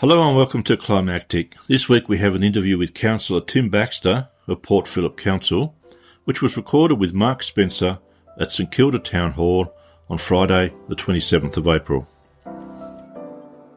[0.00, 1.56] Hello and welcome to Climactic.
[1.66, 5.74] This week we have an interview with Councillor Tim Baxter of Port Phillip Council,
[6.22, 7.98] which was recorded with Mark Spencer
[8.38, 9.74] at St Kilda Town Hall
[10.08, 12.06] on Friday, the 27th of April.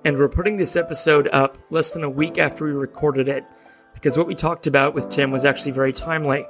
[0.05, 3.43] And we're putting this episode up less than a week after we recorded it,
[3.95, 6.45] because what we talked about with Tim was actually very timely.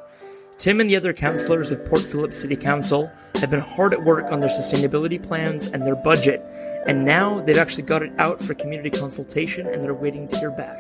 [0.57, 4.33] Tim and the other councillors of Port Phillip City Council have been hard at work
[4.33, 6.45] on their sustainability plans and their budget,
[6.87, 10.51] and now they've actually got it out for community consultation and they're waiting to hear
[10.51, 10.79] back.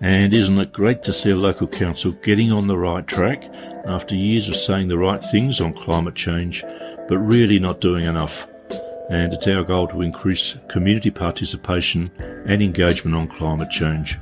[0.00, 3.44] And isn't it great to see a local council getting on the right track
[3.84, 6.64] after years of saying the right things on climate change,
[7.08, 8.46] but really not doing enough?
[9.10, 12.10] And it's our goal to increase community participation
[12.46, 14.18] and engagement on climate change.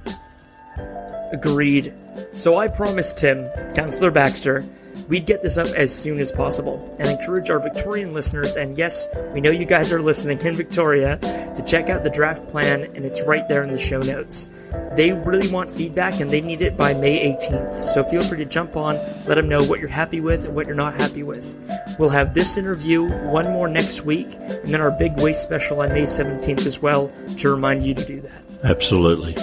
[1.32, 1.94] Agreed.
[2.34, 4.64] So I promised Tim, Councillor Baxter,
[5.10, 9.08] we'd get this up as soon as possible and encourage our Victorian listeners, and yes,
[9.34, 11.18] we know you guys are listening in Victoria,
[11.56, 14.48] to check out the draft plan, and it's right there in the show notes.
[14.96, 18.44] They really want feedback and they need it by May 18th, so feel free to
[18.44, 18.94] jump on,
[19.26, 21.56] let them know what you're happy with and what you're not happy with.
[21.98, 25.90] We'll have this interview, one more next week, and then our big waste special on
[25.90, 28.42] May 17th as well to remind you to do that.
[28.62, 29.36] Absolutely.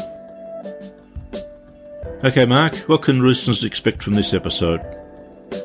[2.23, 4.81] Okay, Mark, what can listeners expect from this episode?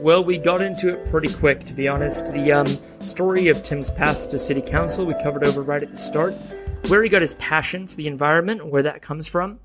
[0.00, 2.32] Well, we got into it pretty quick, to be honest.
[2.32, 2.66] The um,
[3.00, 6.34] story of Tim's path to city council we covered over right at the start,
[6.88, 9.60] where he got his passion for the environment, where that comes from.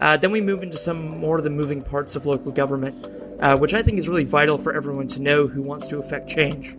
[0.00, 3.06] Uh, then we move into some more of the moving parts of local government,
[3.40, 6.28] uh, which I think is really vital for everyone to know who wants to affect
[6.28, 6.76] change.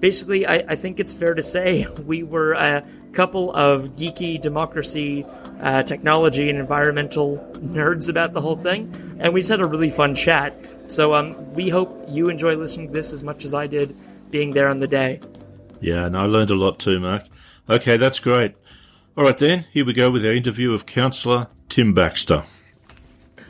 [0.00, 5.26] Basically, I, I think it's fair to say we were a couple of geeky democracy,
[5.60, 9.90] uh, technology, and environmental nerds about the whole thing, and we just had a really
[9.90, 10.54] fun chat.
[10.86, 13.96] So um, we hope you enjoy listening to this as much as I did
[14.30, 15.20] being there on the day.
[15.80, 17.24] Yeah, and I learned a lot too, Mark.
[17.68, 18.54] Okay, that's great.
[19.16, 22.44] All right, then, here we go with our interview of Councillor Tim Baxter.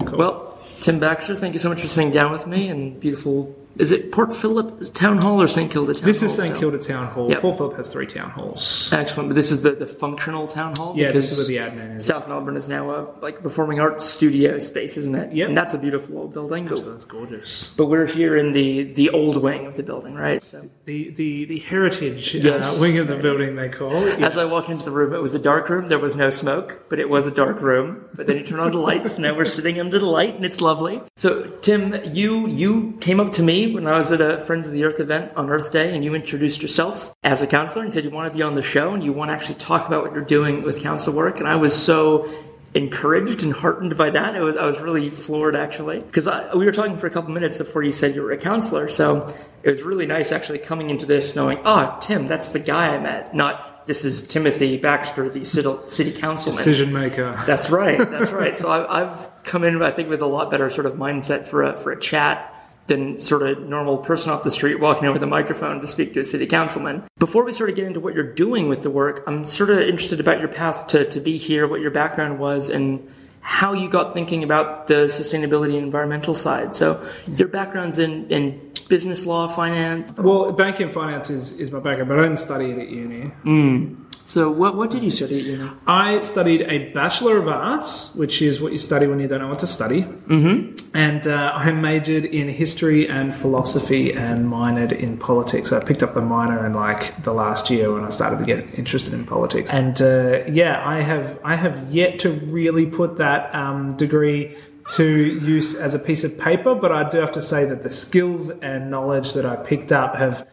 [0.00, 3.54] Well, Tim Baxter, thank you so much for sitting down with me and beautiful.
[3.78, 6.06] Is it Port Phillip Town Hall or St Kilda Town Hall?
[6.06, 6.26] This Hall?
[6.28, 6.58] is St still?
[6.72, 7.30] Kilda Town Hall.
[7.30, 7.40] Yep.
[7.42, 8.90] Port Phillip has three town halls.
[8.92, 10.94] Excellent, but this is the, the functional town hall.
[10.96, 12.06] Yeah, because this is where the admin is.
[12.06, 15.32] South Melbourne is now a like performing arts studio space, isn't it?
[15.32, 15.46] Yeah.
[15.46, 16.66] and that's a beautiful old building.
[16.66, 17.70] But, that's gorgeous.
[17.76, 20.42] but we're here in the the old wing of the building, right?
[20.42, 22.78] So The the the heritage Yes.
[22.78, 24.20] uh, wing of the building they call it.
[24.20, 25.86] as I walked into the room, it was a dark room.
[25.86, 28.06] There was no smoke, but it was a dark room.
[28.14, 29.14] But then you turn on the lights.
[29.14, 31.00] And now we're sitting under the light, and it's lovely.
[31.16, 34.72] So Tim, you you came up to me when I was at a Friends of
[34.72, 38.04] the Earth event on Earth Day, and you introduced yourself as a counselor and said
[38.04, 40.12] you want to be on the show and you want to actually talk about what
[40.12, 41.38] you're doing with council work.
[41.38, 42.32] And I was so
[42.74, 44.36] encouraged and heartened by that.
[44.36, 47.58] It was I was really floored actually because we were talking for a couple minutes
[47.58, 48.88] before you said you were a counselor.
[48.88, 52.94] So it was really nice actually coming into this knowing, oh, Tim, that's the guy
[52.94, 56.58] I met, not this is Timothy Baxter, the city, city councilman.
[56.58, 57.42] Decision maker.
[57.46, 57.98] That's right.
[57.98, 58.56] That's right.
[58.58, 61.62] So I, I've come in, I think, with a lot better sort of mindset for
[61.62, 62.54] a for a chat
[62.88, 66.20] than sort of normal person off the street walking over the microphone to speak to
[66.20, 67.04] a city councilman.
[67.18, 69.78] Before we sort of get into what you're doing with the work, I'm sort of
[69.80, 73.08] interested about your path to to be here, what your background was, and
[73.40, 76.74] how you got thinking about the sustainability and environmental side.
[76.74, 80.12] So your background's in in business law, finance.
[80.16, 83.26] Well, banking and finance is, is my background, but I didn't study it at uni.
[83.28, 83.94] Hmm.
[84.28, 85.70] So what what did you study at uni?
[85.86, 89.48] I studied a Bachelor of Arts, which is what you study when you don't know
[89.48, 90.02] what to study.
[90.02, 90.94] Mm-hmm.
[90.94, 95.72] And uh, I majored in history and philosophy and minored in politics.
[95.72, 98.78] I picked up the minor in like the last year when I started to get
[98.78, 99.70] interested in politics.
[99.70, 104.58] And uh, yeah, I have I have yet to really put that um, degree
[104.96, 107.90] to use as a piece of paper, but I do have to say that the
[107.90, 110.46] skills and knowledge that I picked up have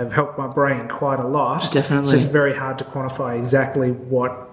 [0.00, 1.72] have helped my brain quite a lot.
[1.72, 2.12] Definitely.
[2.12, 4.50] It's just very hard to quantify exactly what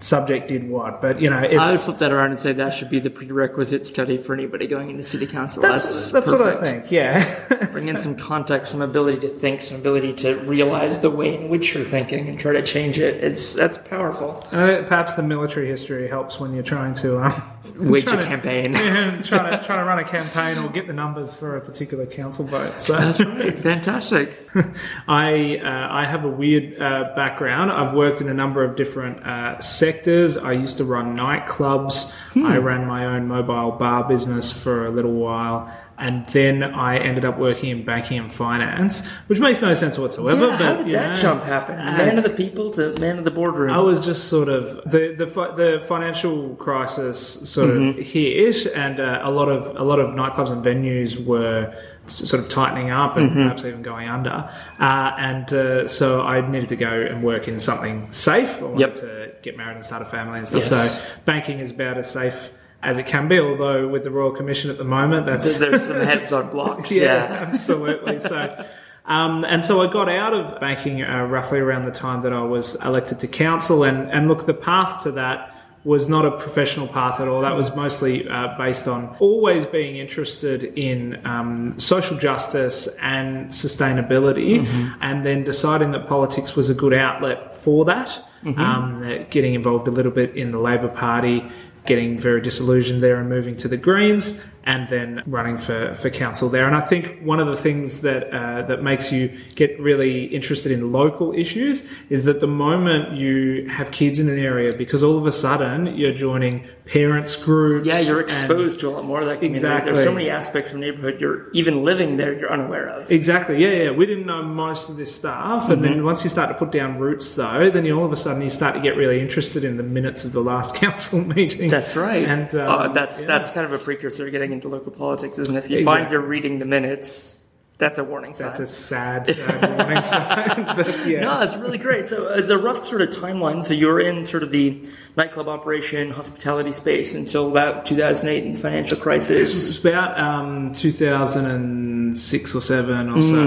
[0.00, 2.90] subject did what, but you know, I would flip that around and say that should
[2.90, 5.62] be the prerequisite study for anybody going into city council.
[5.62, 6.90] that's that's, what I think.
[6.90, 11.34] Yeah, Bring in some context, some ability to think, some ability to realize the way
[11.34, 13.22] in which you're thinking and try to change it.
[13.22, 14.46] It's that's powerful.
[14.52, 17.42] uh, perhaps the military history helps when you're trying to um,
[17.78, 18.72] Wage a trying to- campaign.
[18.74, 22.06] yeah, trying to trying to run a campaign or get the numbers for a particular
[22.06, 22.80] council vote.
[22.80, 23.58] So That's right.
[23.58, 24.48] Fantastic.
[25.08, 27.70] I uh, I have a weird uh, background.
[27.70, 30.36] I've worked in a number of different uh, sectors.
[30.36, 32.14] I used to run nightclubs.
[32.36, 35.72] I ran my own mobile bar business for a little while.
[35.98, 40.46] And then I ended up working in banking and finance, which makes no sense whatsoever.
[40.48, 41.76] Yeah, how did that know, jump happen?
[41.76, 43.70] Man of the people to man of the boardroom.
[43.70, 47.18] I was just sort of the the the financial crisis
[47.50, 51.74] sort of hit, and uh, a lot of a lot of nightclubs and venues were
[52.06, 54.50] sort of tightening up and perhaps even going under.
[54.80, 58.60] Uh, and uh, so I needed to go and work in something safe.
[58.60, 58.94] I wanted Yep.
[58.96, 60.70] to get married and start a family and stuff.
[60.70, 60.94] Yes.
[60.96, 62.50] So banking is about as safe
[62.82, 63.38] as it can be.
[63.38, 66.90] Although with the Royal Commission at the moment, that's There's some heads on blocks.
[66.90, 67.46] yeah, yeah.
[67.48, 68.20] absolutely.
[68.20, 68.66] So,
[69.06, 72.42] um, and so I got out of banking uh, roughly around the time that I
[72.42, 73.84] was elected to council.
[73.84, 75.54] And, and look, the path to that
[75.84, 77.40] was not a professional path at all.
[77.40, 84.66] That was mostly uh, based on always being interested in um, social justice and sustainability,
[85.00, 88.22] and then deciding that politics was a good outlet for that.
[88.44, 91.50] Um, uh, getting involved a little bit in the Labor Party,
[91.88, 96.48] getting very disillusioned there and moving to the Greens, and then running for, for council
[96.50, 96.66] there.
[96.66, 99.22] And I think one of the things that uh, that makes you
[99.54, 104.38] get really interested in local issues is that the moment you have kids in an
[104.38, 107.86] area, because all of a sudden you're joining parents groups.
[107.86, 109.58] Yeah, you're and- exposed to a lot more of that community.
[109.58, 109.92] Exactly.
[109.92, 113.10] There's so many aspects of the neighborhood you're even living there you're unaware of.
[113.10, 113.62] Exactly.
[113.62, 113.90] Yeah, yeah.
[113.90, 115.92] We didn't know most of this stuff, and Mm-hmm.
[115.94, 118.42] then once you start to put down roots, though, then you all of a sudden
[118.42, 121.70] you start to get really interested in the minutes of the last council meeting.
[121.70, 122.26] That's right.
[122.26, 123.26] And um, uh, that's yeah.
[123.26, 125.64] that's kind of a precursor to getting into local politics, isn't it?
[125.64, 126.02] If you Exactly.
[126.02, 127.38] find you're reading the minutes,
[127.78, 128.46] that's a warning sign.
[128.48, 130.64] that's a sad, sad warning sign.
[130.76, 131.20] But yeah.
[131.20, 132.06] No, it's really great.
[132.06, 134.82] So, as a rough sort of timeline, so you're in sort of the
[135.16, 139.78] nightclub operation, hospitality space until about 2008 and the financial crisis.
[139.78, 143.40] About um, 2006 or seven or so.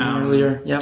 [0.00, 0.80] Um, earlier, yeah.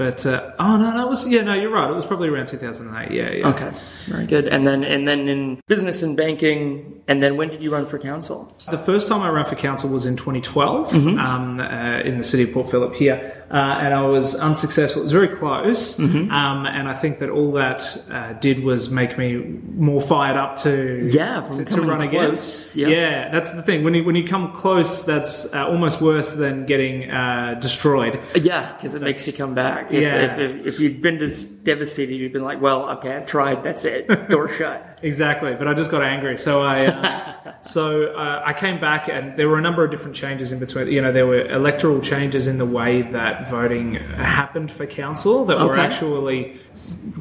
[0.00, 1.90] But uh, oh no, it was yeah, no, you're right.
[1.90, 3.10] It was probably around 2008.
[3.10, 3.48] Yeah, yeah.
[3.48, 3.70] Okay,
[4.06, 4.48] very good.
[4.48, 7.98] And then, and then in business and banking, and then when did you run for
[7.98, 8.56] council?
[8.70, 11.18] The first time I ran for council was in 2012 Mm-hmm.
[11.18, 15.02] um, uh, in the city of Port Phillip here, uh, and I was unsuccessful.
[15.02, 16.30] It was very close, Mm-hmm.
[16.30, 19.36] um, and I think that all that uh, did was make me
[19.76, 22.90] more fired up to Yeah, to, to run close, again.
[22.90, 22.96] yeah.
[22.96, 23.82] Yeah, that's the thing.
[23.82, 28.20] When you when you come close, that's uh, almost worse than getting uh, destroyed.
[28.34, 29.90] Yeah, because it makes you come back.
[29.92, 30.26] If, Yeah.
[30.36, 31.18] if, if, if you'd been
[31.64, 33.62] devastated, you'd been like, well, okay, I've tried.
[33.64, 34.06] That's it.
[34.28, 34.89] Door shut.
[35.02, 36.36] Exactly, but I just got angry.
[36.36, 40.14] So I, uh, so uh, I came back, and there were a number of different
[40.14, 40.88] changes in between.
[40.88, 45.58] You know, there were electoral changes in the way that voting happened for council that
[45.58, 46.58] were actually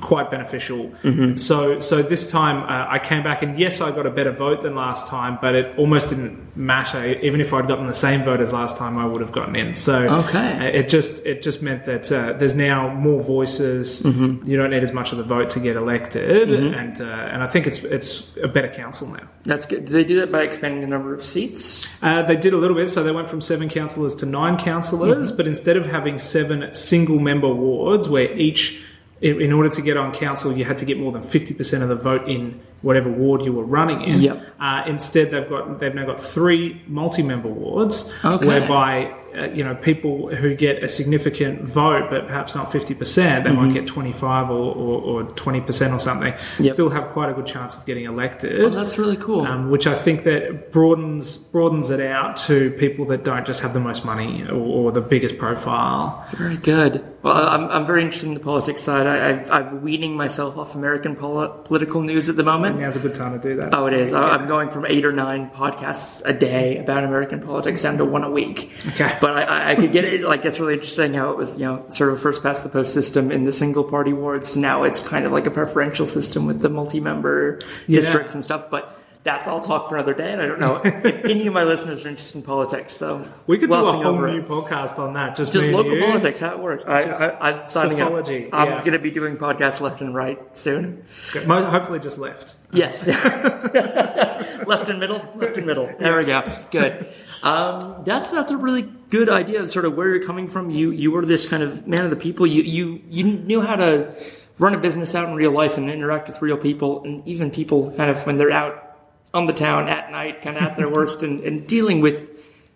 [0.02, 0.90] quite beneficial.
[1.04, 1.36] Mm-hmm.
[1.38, 4.64] So, so this time uh, I came back, and yes, I got a better vote
[4.64, 7.06] than last time, but it almost didn't matter.
[7.20, 9.74] Even if I'd gotten the same vote as last time, I would have gotten in.
[9.76, 10.58] So, Okay.
[10.58, 14.02] uh, it just it just meant that uh, there's now more voices.
[14.04, 14.50] Mm-hmm.
[14.50, 17.48] You don't need as much of the vote to get elected, and uh, and I
[17.48, 19.28] think it's it's a better council now.
[19.44, 19.86] That's good.
[19.86, 21.88] Did they do that by expanding the number of seats?
[22.02, 25.32] Uh, they did a little bit, so they went from seven councillors to nine councillors,
[25.32, 28.84] but instead of having seven single member wards where each
[29.22, 31.90] in order to get on council, you had to get more than fifty percent of
[31.90, 34.22] the vote in whatever ward you were running in.
[34.22, 34.48] Yep.
[34.60, 38.48] Uh, instead, they've got they've now got three multi-member wards, Okay.
[38.48, 43.44] whereby uh, you know people who get a significant vote, but perhaps not fifty percent,
[43.46, 46.74] they might get twenty-five or twenty percent or something, Yep.
[46.74, 49.42] still have quite a good chance of getting elected Oh, that's really cool.
[49.46, 53.74] um, which I think that broadens broadens it out to people that don't just have
[53.74, 56.26] the most money or, or the biggest profile.
[56.38, 57.04] Very good.
[57.22, 59.06] Well, I'm, I'm very interested in the politics side.
[59.06, 62.80] I, I've, I'm weaning myself off American poli- political news at the moment.
[62.80, 63.74] Now's a good time to do that.
[63.74, 64.14] Oh, it is.
[64.14, 68.06] I- I'm going from eight or nine podcasts a day about American politics down to
[68.06, 68.72] one a week.
[68.90, 69.18] Okay.
[69.20, 70.22] But I- I, I could get it.
[70.22, 72.94] Like, it's really interesting how it was, you know, sort of first past the post
[72.94, 74.56] system in the single party wards.
[74.56, 77.98] Now it's kind of like a preferential system with the multi member Yeah.
[78.02, 78.70] districts and stuff.
[78.70, 80.32] But that's all talk for another day.
[80.32, 82.96] And I don't know if any of my listeners are interested in politics.
[82.96, 84.48] So we could do a whole new it.
[84.48, 85.36] podcast on that.
[85.36, 86.06] Just, Just local you.
[86.06, 86.86] politics, how it works.
[86.86, 88.14] I, I, I'm signing up.
[88.14, 88.80] I'm yeah.
[88.80, 91.04] going to be doing podcasts left and right soon.
[91.34, 91.46] Good.
[91.46, 92.56] Hopefully, just left.
[92.72, 93.08] Yes.
[94.68, 95.92] left and middle, left and middle.
[96.00, 96.64] There we go.
[96.72, 97.08] Good.
[97.42, 99.62] Um, that's that's a really good idea.
[99.62, 100.70] Of sort of where you're coming from.
[100.70, 102.46] You you were this kind of man of the people.
[102.46, 104.14] You you you knew how to
[104.58, 107.92] run a business out in real life and interact with real people, and even people
[107.96, 108.98] kind of when they're out
[109.34, 112.30] on the town at night, kind of at their worst, and, and dealing with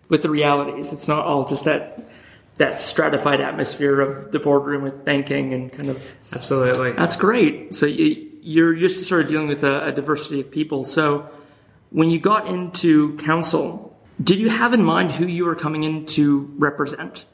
[0.08, 0.92] with the realities.
[0.92, 2.04] It's not all just that
[2.56, 6.92] that stratified atmosphere of the boardroom with banking and kind of Absolutely.
[6.92, 7.74] that's great.
[7.74, 10.84] So you, you're used to sort of dealing with a, a diversity of people.
[10.84, 11.28] So
[11.90, 16.06] when you got into council, did you have in mind who you were coming in
[16.06, 17.24] to represent?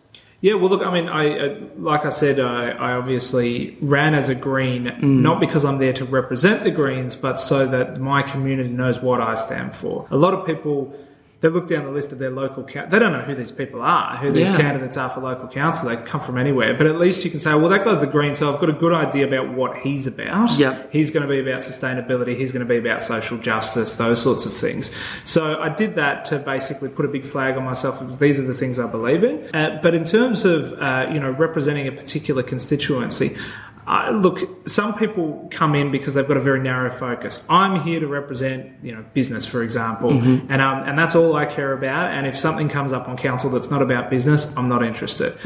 [0.42, 4.30] Yeah, well, look, I mean, I uh, like I said, I, I obviously ran as
[4.30, 5.20] a Green, Mm.
[5.20, 9.20] not because I'm there to represent the Greens, but so that my community knows what
[9.20, 10.06] I stand for.
[10.10, 10.94] A lot of people
[11.40, 12.62] they look down the list of their local.
[12.64, 14.58] Ca- they don't know who these people are, who these Yeah.
[14.58, 15.88] candidates are for local council.
[15.88, 18.34] They come from anywhere, but at least you can say, well, that guy's the Green,
[18.34, 20.50] so I've got a good idea about what he's about.
[20.58, 20.90] Yep.
[20.92, 22.36] He's going to be about sustainability.
[22.36, 24.92] He's going to be about social justice, those sorts of things.
[25.24, 28.02] So I did that to basically put a big flag on myself.
[28.18, 29.48] These are the things I believe in.
[29.54, 33.36] Uh, but in terms of uh, you know representing a particular constituency.
[33.90, 37.44] Uh, look, some people come in because they've got a very narrow focus.
[37.50, 41.44] I'm here to represent, you know, business, for example, and um, and that's all I
[41.44, 42.12] care about.
[42.12, 45.36] And if something comes up on council that's not about business, I'm not interested.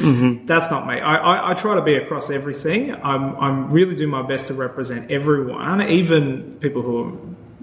[0.47, 1.01] That's not me.
[1.01, 2.93] I, I, I try to be across everything.
[2.95, 7.13] I'm I'm really do my best to represent everyone, even people who are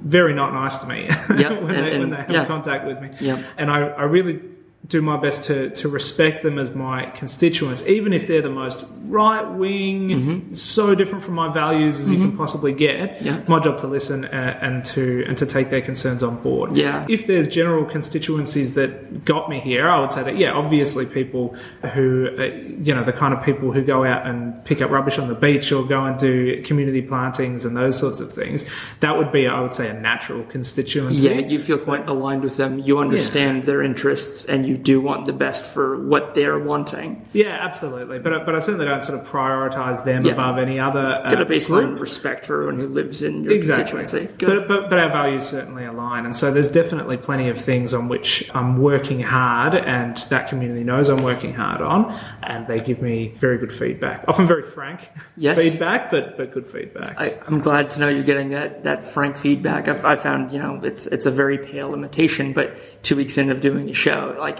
[0.03, 1.03] very not nice to me
[1.37, 2.45] Yep, when, and- they, when they have yeah.
[2.45, 3.11] contact with me.
[3.19, 3.45] Yep.
[3.59, 4.41] And I, I really
[4.87, 8.83] do my best to, to respect them as my constituents, even if they're the most
[9.03, 13.17] right wing, so different from my values as you can possibly get.
[13.17, 13.25] Mm-hmm.
[13.25, 13.43] Yeah.
[13.47, 16.75] My job to listen and, and to and to take their concerns on board.
[16.75, 17.05] Yeah.
[17.09, 21.55] If there's general constituencies that got me here, I would say that yeah, obviously people
[21.93, 25.19] who uh, you know the kind of people who go out and pick up rubbish
[25.19, 28.65] on the beach or go and do community plantings and those sorts of things,
[28.99, 31.29] that would be I would say a natural constituency.
[31.29, 32.79] Yeah, you feel quite aligned with them.
[32.79, 37.27] You understand their interests, and you do want the best for what they're wanting.
[37.33, 38.19] Yeah, absolutely.
[38.19, 40.33] But I- but I certainly don't sort of prioritize them Yeah.
[40.33, 40.99] above any other.
[40.99, 41.99] Uh, Got a baseline group.
[42.01, 43.99] respect for everyone who lives in your Exactly.
[43.99, 44.33] constituency.
[44.37, 44.47] Good.
[44.47, 48.07] But, but but our values certainly align, and so there's definitely plenty of things on
[48.09, 52.13] which I'm working hard, and that community knows I'm working hard on,
[52.43, 55.59] and they give me very good feedback, often very frank Yes.
[55.59, 57.19] feedback, but but good feedback.
[57.19, 59.87] I, I'm glad to know you're getting that, that frank feedback.
[59.87, 63.51] I've, I found, you know, it's it's a very pale imitation, but two weeks in
[63.51, 64.59] of doing a show, like,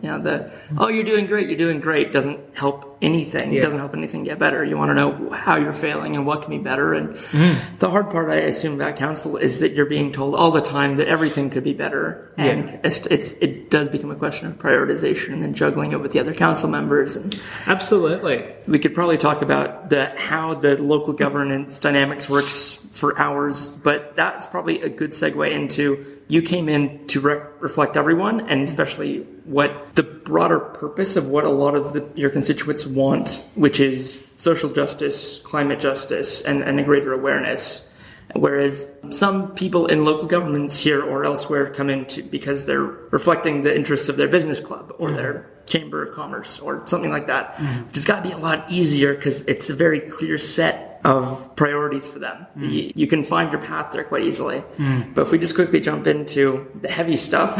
[0.00, 3.52] you know, the, oh, you're doing great, you're doing great doesn't help anything.
[3.52, 3.58] Yeah.
[3.58, 4.64] It doesn't help anything get better.
[4.64, 6.94] You want to know how you're failing and what can be better.
[6.94, 7.78] And Mm-hmm.
[7.78, 10.96] the hard part, I assume, about council is that you're being told all the time
[10.96, 12.32] that everything could be better.
[12.36, 12.80] And Yeah.
[12.84, 16.20] it's, it's, it does become a question of prioritization and then juggling it with the
[16.20, 17.16] other council members.
[17.16, 18.44] And Absolutely.
[18.66, 24.16] we could probably talk about the how the local governance dynamics works for hours, but
[24.16, 29.20] that's probably a good segue into you came in to re- reflect everyone, and especially
[29.44, 34.24] what the broader purpose of what a lot of the, your constituents want, which is
[34.38, 37.88] social justice, climate justice, and, and a greater awareness.
[38.34, 43.62] Whereas some people in local governments here or elsewhere come in to, because they're reflecting
[43.62, 47.54] the interests of their business club or their chamber of commerce or something like that,
[47.54, 47.86] mm-hmm.
[47.86, 51.54] which has got to be a lot easier because it's a very clear set of
[51.56, 52.46] priorities for them.
[52.56, 52.70] Mm.
[52.70, 54.62] You, you can find your path there quite easily.
[54.76, 55.14] Mm.
[55.14, 57.54] But if we just quickly jump into the heavy stuff,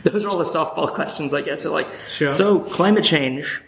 [0.04, 1.62] those are all the softball questions, I guess.
[1.62, 2.32] So like, Sure.
[2.32, 3.62] so climate change,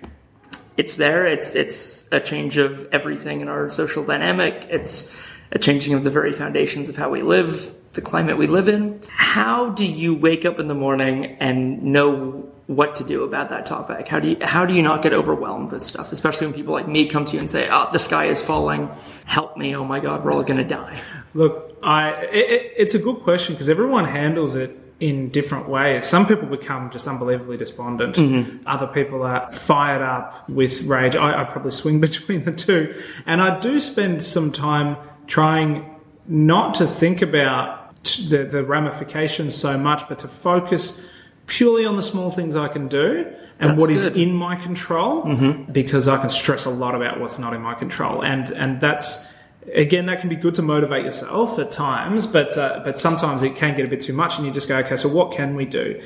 [0.77, 1.27] it's there.
[1.27, 4.67] It's it's a change of everything in our social dynamic.
[4.71, 5.11] It's
[5.53, 9.01] a changing of the very foundations of how we live, the climate we live in.
[9.09, 13.67] How do you wake up in the morning and know what to do about that
[13.67, 14.09] topic?
[14.09, 16.89] How do you how do you not get overwhelmed with stuff, especially when people like
[16.89, 18.91] me come to you and say, "Oh, the sky is falling.
[19.27, 19.77] Help me.
[19.77, 21.01] Oh my god, we're all going to die."
[21.35, 26.07] Look, I it, it, it's a good question because everyone handles it in different ways.
[26.07, 28.17] Some people become just unbelievably despondent.
[28.17, 28.67] Mm-hmm.
[28.67, 31.17] Other people are fired up with rage.
[31.17, 32.95] I, I probably swing between the two,
[33.27, 35.91] and I do spend some time trying
[36.27, 41.01] not to think about the, the ramifications so much, but to focus
[41.47, 43.27] purely on the small things I can do
[43.61, 44.17] and That's what is good.
[44.17, 45.23] in my control
[45.71, 48.23] because I can stress a lot about what's not in my control.
[48.25, 49.33] And and that's
[49.75, 53.57] again that can be good to motivate yourself at times but uh, but sometimes it
[53.57, 55.65] can get a bit too much and you just go okay so what can we
[55.65, 56.01] do?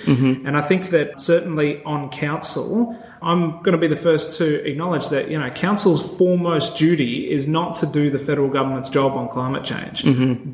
[0.47, 5.09] And I think that certainly on council I'm going to be the first to acknowledge
[5.09, 9.29] that you know council's foremost duty is not to do the federal government's job on
[9.29, 10.05] climate change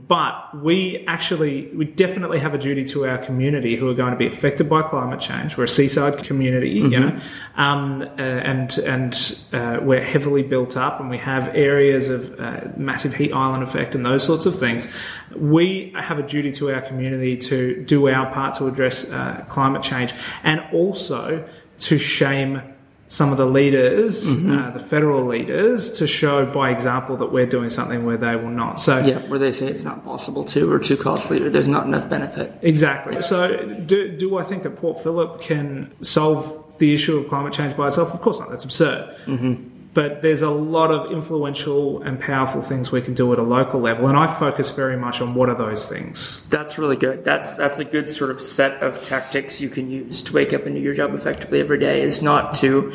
[0.09, 4.16] but we actually we definitely have a duty to our community who are going to
[4.16, 5.56] be affected by climate change.
[5.56, 7.21] We're a seaside community, you know,
[7.56, 12.61] um, uh, and and uh, we're heavily built up, and we have areas of uh,
[12.76, 14.88] massive heat island effect and those sorts of things.
[15.37, 19.83] We have a duty to our community to do our part to address uh, climate
[19.83, 21.47] change, and also
[21.81, 22.62] to shame
[23.09, 27.71] some of the leaders, uh, the federal leaders, to show by example that we're doing
[27.71, 28.81] something where they will not.
[28.81, 31.87] So Yeah, where they say it's not possible to or too costly or there's not
[31.87, 32.52] enough benefit.
[32.62, 33.23] Exactly.
[33.23, 37.76] So, do, do I think that Port Phillip can solve the issue of climate change
[37.76, 38.12] by itself?
[38.14, 38.50] Of course not.
[38.50, 39.16] That's absurd.
[39.26, 39.74] Mm-hmm.
[39.94, 43.80] But there's a lot of influential and powerful things we can do at a local
[43.80, 46.44] level, and I focus very much on what are those things.
[46.50, 47.24] That's really good.
[47.24, 50.66] That's that's a good sort of set of tactics you can use to wake up
[50.66, 52.02] and do your job effectively every day.
[52.02, 52.94] Is not to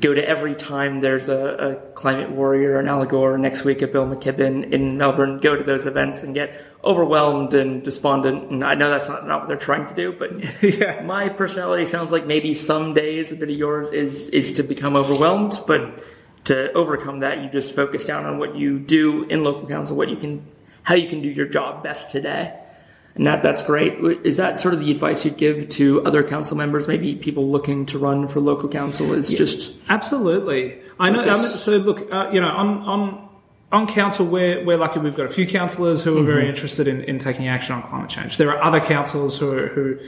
[0.00, 3.92] go to every time there's a, a climate warrior, an Al Gore, next week at
[3.92, 6.54] Bill McKibben in Melbourne, go to those events and get
[6.84, 8.48] overwhelmed and despondent.
[8.48, 10.30] And I know that's not, not what they're trying to do, but
[10.62, 11.02] Yeah.
[11.02, 14.94] my personality sounds like maybe some days a bit of yours is, is to become
[14.94, 16.00] overwhelmed, but
[16.48, 20.08] to overcome that, you just focus down on what you do in local council, what
[20.10, 20.44] you can,
[20.82, 22.52] how you can do your job best today.
[23.14, 23.94] And that, that's great.
[24.24, 27.84] Is that sort of the advice you'd give to other council members, maybe people looking
[27.86, 30.78] to run for local council is just, Absolutely.
[31.00, 31.34] I know.
[31.36, 33.28] So look, uh, you know, on on
[33.70, 35.00] on council, we're we're lucky.
[35.00, 36.50] We've got a few councillors who are very Mm-hmm.
[36.50, 38.36] interested in, in taking action on climate change.
[38.36, 39.98] There are other councils who are, who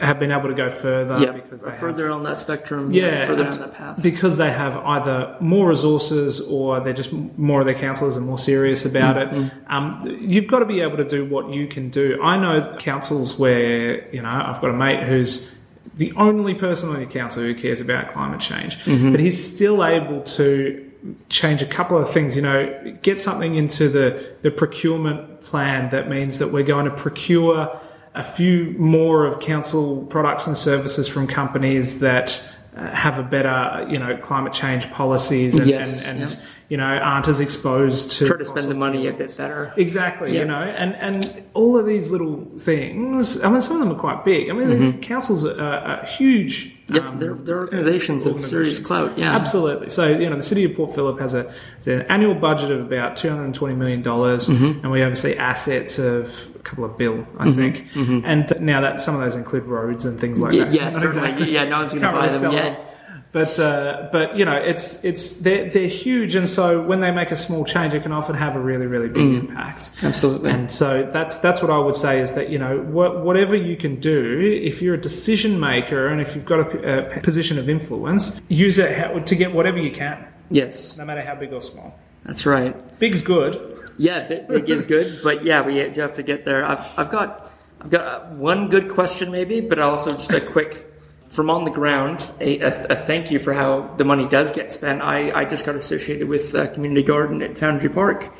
[0.00, 3.26] have been able to go further yeah, because they further have, on that spectrum, yeah,
[3.26, 4.02] further ab- down that path.
[4.02, 8.38] because they have either more resources or they're just more of their councillors are more
[8.38, 9.42] serious about Mm-hmm.
[9.46, 9.52] it.
[9.68, 12.20] Um, you've got to be able to do what you can do.
[12.22, 15.52] I know councils where you know I've got a mate who's
[15.96, 19.10] the only person on the council who cares about climate change, Mm-hmm.
[19.10, 20.84] but he's still able to
[21.28, 22.36] change a couple of things.
[22.36, 26.90] You know, get something into the the procurement plan that means that we're going to
[26.92, 27.80] procure
[28.14, 32.42] a few more of council products and services from companies that
[32.76, 36.36] uh, have a better, you know, climate change policies and, Yes, and, and yeah.
[36.68, 39.72] you know, aren't as exposed to Try to spend the money a bit better.
[39.76, 40.40] Exactly, Yeah.
[40.40, 43.42] you know, and and all of these little things.
[43.42, 44.48] I mean, some of them are quite big.
[44.50, 46.74] I mean, these councils are, are huge.
[46.88, 46.94] Mm-hmm.
[46.94, 49.18] Yep, um, they're, they're organizations of serious clout.
[49.18, 49.90] Yeah, Absolutely.
[49.90, 51.52] So, you know, the city of Port Phillip has a
[51.86, 54.80] an annual budget of about two hundred and twenty million dollars, Mm-hmm.
[54.82, 57.86] and we oversee assets of a couple of bill, I think.
[57.94, 60.72] And now that some of those include roads and things like Yeah, that.
[60.74, 61.52] yeah, exactly.
[61.52, 62.84] Yeah, no one's going to buy them yet.
[63.30, 67.30] But uh, but you know it's it's they're they're huge, and so when they make
[67.30, 69.40] a small change, it can often have a really really big Mm.
[69.50, 69.90] impact.
[70.02, 70.50] Absolutely.
[70.50, 73.76] And so that's that's what I would say is that you know wha- whatever you
[73.76, 78.40] can do, if you're a decision maker and if you've got a position of influence,
[78.48, 81.98] use it to get whatever you can, yes, no matter how big or small.
[82.24, 82.74] that's right.
[82.98, 83.60] Big's good.
[83.98, 86.64] Yeah, big, big is good, but yeah, we do have to get there.
[86.64, 90.87] I've, I've got, I've got one good question maybe, but also just a quick,
[91.30, 94.72] from on the ground, a, a, a thank you for how the money does get
[94.72, 95.02] spent.
[95.02, 98.32] I, I just got associated with uh, community garden at Foundry Park,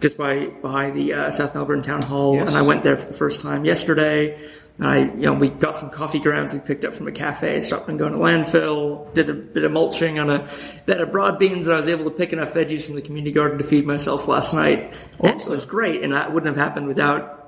[0.00, 2.48] just by behind the uh, South Melbourne Town Hall, Yes.
[2.48, 4.38] and I went there for the first time yesterday.
[4.76, 7.60] And I, you know, we got some coffee grounds we picked up from a cafe,
[7.60, 10.48] stopped and going to landfill, did a bit of mulching on a
[10.84, 13.30] bed of broad beans, and I was able to pick enough veggies from the community
[13.32, 14.92] garden to feed myself last night.
[15.20, 17.40] And it was great, and that wouldn't have happened without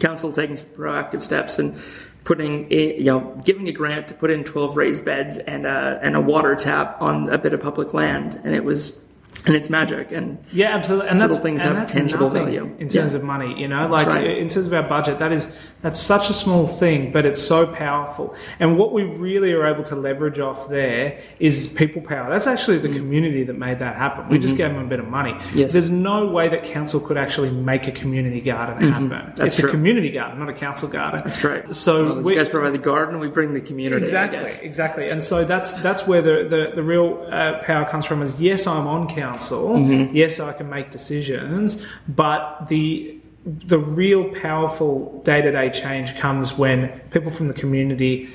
[0.00, 1.80] council taking some proactive steps and
[2.26, 5.98] putting, in, you know, giving a grant to put in 12 raised beds and a,
[6.02, 8.98] and a water tap on a bit of public land, and it was,
[9.46, 10.10] and it's magic.
[10.10, 11.08] And Yeah, absolutely.
[11.08, 12.64] And Little that's, things and have tangible value.
[12.80, 13.18] in terms Yeah.
[13.20, 13.58] of money.
[13.58, 14.26] You know, like right.
[14.38, 15.54] in terms of our budget, that is
[15.86, 18.34] that's such a small thing, but it's so powerful.
[18.58, 22.28] And what we really are able to leverage off there is people power.
[22.28, 24.28] That's actually the community that made that happen.
[24.28, 25.34] We just gave them a bit of money.
[25.34, 25.58] Mm-hmm.
[25.58, 25.72] Yes.
[25.72, 29.10] There's no way that council could actually make a community garden happen.
[29.10, 29.34] Mm-hmm.
[29.36, 29.68] That's it's true.
[29.68, 31.22] a community garden, not a council garden.
[31.24, 31.72] that's right.
[31.72, 34.02] So Well, we- you guys provide the garden, we bring the community.
[34.04, 35.08] Exactly, exactly.
[35.08, 38.66] And so that's that's where the, the, the real uh, power comes from is yes,
[38.66, 40.16] I'm on council, Mm-hmm.
[40.16, 43.15] yes, I can make decisions, but the
[43.46, 48.28] the real powerful day to day change comes when people from the community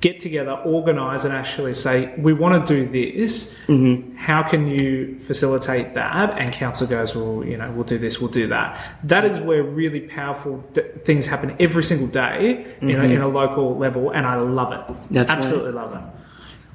[0.00, 3.54] get together, organise, and actually say, we want to do this.
[3.66, 4.16] Mm-hmm.
[4.16, 6.38] How can you facilitate that?
[6.38, 8.80] And council goes, well, you know, we'll do this, we'll do that.
[9.04, 13.28] That is where really powerful d- things happen every single day in, a, in a
[13.28, 14.80] local level, and I love it.
[14.80, 15.14] Mm-hmm.
[15.14, 15.38] That's right.
[15.38, 16.02] absolutely love it.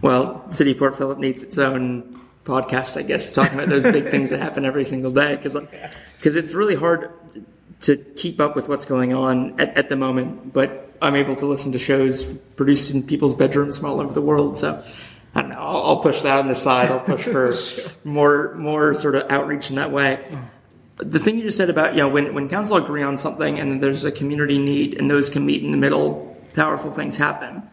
[0.02, 4.30] Well, City Port Phillip needs its own podcast, I guess, talking about those big things
[4.30, 5.58] that happen every single day, because
[6.17, 7.12] because it's really hard
[7.86, 10.54] to keep up with what's going on at, at the moment.
[10.54, 14.21] But I'm able to listen to shows produced in people's bedrooms from all over the
[14.21, 14.84] world, so.
[15.38, 15.60] I don't know.
[15.60, 16.89] I'll, I'll push that on the side.
[16.89, 17.54] I'll push for
[18.06, 20.26] more, more sort of outreach in that way.
[20.95, 23.60] But the thing you just said about you know when when council agree on something
[23.60, 27.63] and there's a community need and those can meet in the middle, powerful things happen.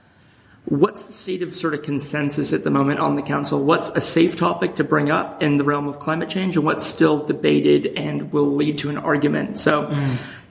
[0.67, 3.63] What's the state of sort of consensus at the moment on the council?
[3.65, 6.87] What's a safe topic to bring up in the realm of climate change and what's
[6.87, 9.59] still debated and will lead to an argument?
[9.59, 9.91] So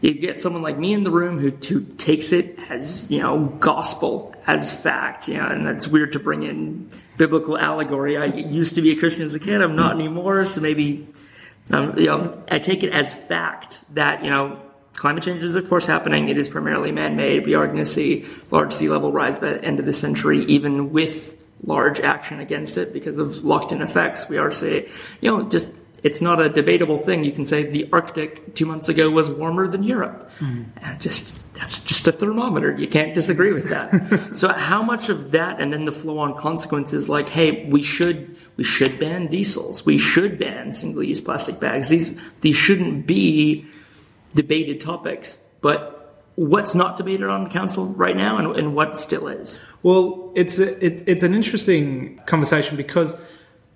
[0.01, 3.45] you get someone like me in the room who, who takes it as, you know,
[3.61, 8.17] gospel, as fact, you know, and it's weird to bring in biblical allegory.
[8.17, 9.61] I used to be a Christian as a kid.
[9.61, 10.45] I'm not anymore.
[10.45, 11.07] So maybe,
[11.71, 14.59] um, you know, I take it as fact that, you know,
[14.93, 16.29] climate change is of course happening.
[16.29, 17.45] It is primarily man-made.
[17.45, 20.45] We are going to see large sea level rise by the end of the century,
[20.45, 24.27] even with large action against it because of locked-in effects.
[24.27, 24.85] We are seeing,
[25.21, 25.71] you know, just
[26.03, 27.23] it's not a debatable thing.
[27.23, 30.31] You can say the Arctic two months ago was warmer than Europe.
[30.39, 30.63] Mm-hmm.
[30.77, 32.75] And just that's just a thermometer.
[32.75, 34.31] You can't disagree with that.
[34.37, 38.35] so how much of that and then the flow on consequences like, hey, we should
[38.57, 39.85] we should ban diesels.
[39.85, 41.89] We should ban single use plastic bags.
[41.89, 43.65] These these shouldn't be
[44.33, 45.37] debated topics.
[45.61, 45.97] But
[46.35, 49.61] what's not debated on the council right now and, and what still is?
[49.83, 53.15] Well, it's a, it, it's an interesting conversation because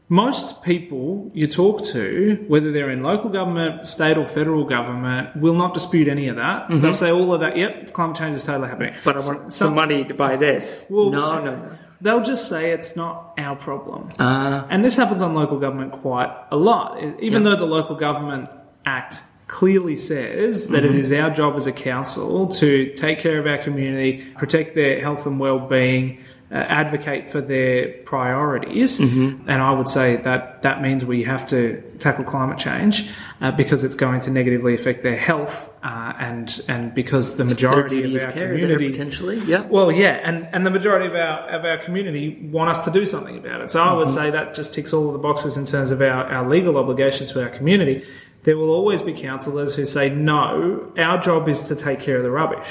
[0.07, 5.55] most people you talk to, whether they're in local government, state or federal government, will
[5.55, 6.67] not dispute any of that.
[6.69, 7.57] They'll say all of that.
[7.57, 8.93] Yep, climate change is totally happening.
[9.03, 10.85] But I want some money to buy this.
[10.89, 11.77] Well- no, no, no.
[12.01, 14.09] They'll just say it's not our problem.
[14.19, 17.01] Uh, And this happens on local government quite a lot.
[17.01, 17.49] Even Yeah.
[17.49, 18.49] though the Local Government
[18.85, 20.95] Act clearly says that Mm-hmm.
[20.95, 24.99] it is our job as a council to take care of our community, protect their
[24.99, 26.19] health and well-being,
[26.51, 29.49] uh, advocate for their priorities, Mm-hmm.
[29.49, 33.09] and I would say that that means we have to tackle climate change
[33.41, 37.53] uh, because it's going to negatively affect their health, uh, and and because the their
[37.53, 39.39] majority of our community potentially.
[39.39, 39.61] Yeah.
[39.61, 43.05] well, yeah, and, and the majority of our of our community want us to do
[43.07, 43.71] something about it.
[43.71, 46.25] So I would say that just ticks all of the boxes in terms of our,
[46.25, 48.05] our legal obligations to our community.
[48.45, 52.23] There will always be councillors who say, no, our job is to take care of
[52.23, 52.67] the rubbish.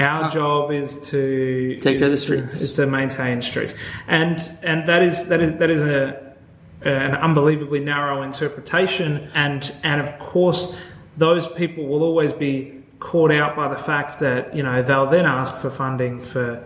[0.00, 2.60] Our job is to Take care of is the to- streets.
[2.62, 3.74] is to maintain streets,
[4.08, 6.34] and and that is that is that is a
[6.82, 10.76] an unbelievably narrow interpretation, and and of course
[11.16, 15.24] those people will always be caught out by the fact that you know they'll then
[15.24, 16.62] ask for funding for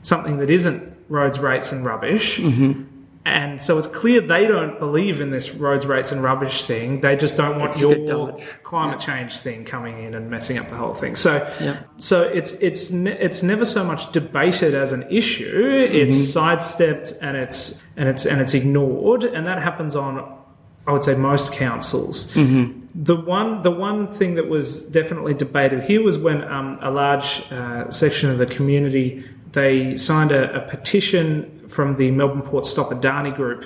[0.00, 2.38] something that isn't roads, rates, and rubbish.
[2.38, 2.84] Mm-hmm.
[3.26, 7.02] And so it's clear they don't believe in this roads, rates, and rubbish thing.
[7.02, 10.76] They just don't want It's your climate change thing coming in and messing up the
[10.76, 11.16] whole thing.
[11.16, 11.80] So, Yeah.
[11.98, 15.86] so it's it's it's never so much debated as an issue.
[15.92, 20.38] It's sidestepped and it's and it's and it's ignored, and that happens on,
[20.86, 22.32] I would say, most councils.
[22.34, 27.44] The one the one thing that was definitely debated here was when um, a large
[27.52, 32.90] uh, section of the community they signed a, a petition from the Melbourne Port Stop
[32.90, 33.64] Adani group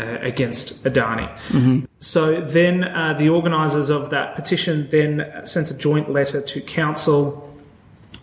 [0.00, 1.28] uh, against Adani.
[2.00, 7.54] So then uh, the organisers of that petition then sent a joint letter to council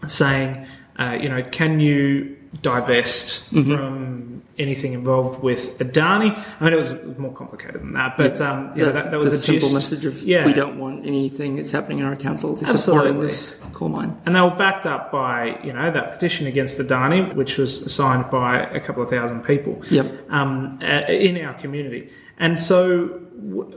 [0.08, 0.68] saying,
[1.00, 6.32] uh, you know, can you divest from anything involved with Adani?
[6.60, 9.18] I mean, it was more complicated than that, but um, you know, That's that, that
[9.18, 9.74] was the the simple gist.
[9.74, 10.46] message of Yeah.
[10.46, 13.28] we don't want anything that's happening in our council to support Absolutely.
[13.28, 14.18] this coal mine.
[14.26, 18.30] And they were backed up by, you know, that petition against Adani, which was signed
[18.30, 20.30] by a couple of thousand people Yep.
[20.32, 22.10] um, uh, in our community.
[22.38, 23.22] And so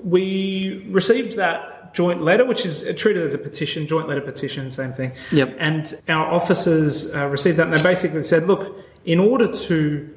[0.03, 4.93] we received that joint letter, which is treated as a petition, joint letter petition, same
[4.93, 5.13] thing.
[5.33, 5.57] Yep.
[5.59, 8.77] And our officers uh, received that, and they basically said, look,
[9.07, 10.11] in order to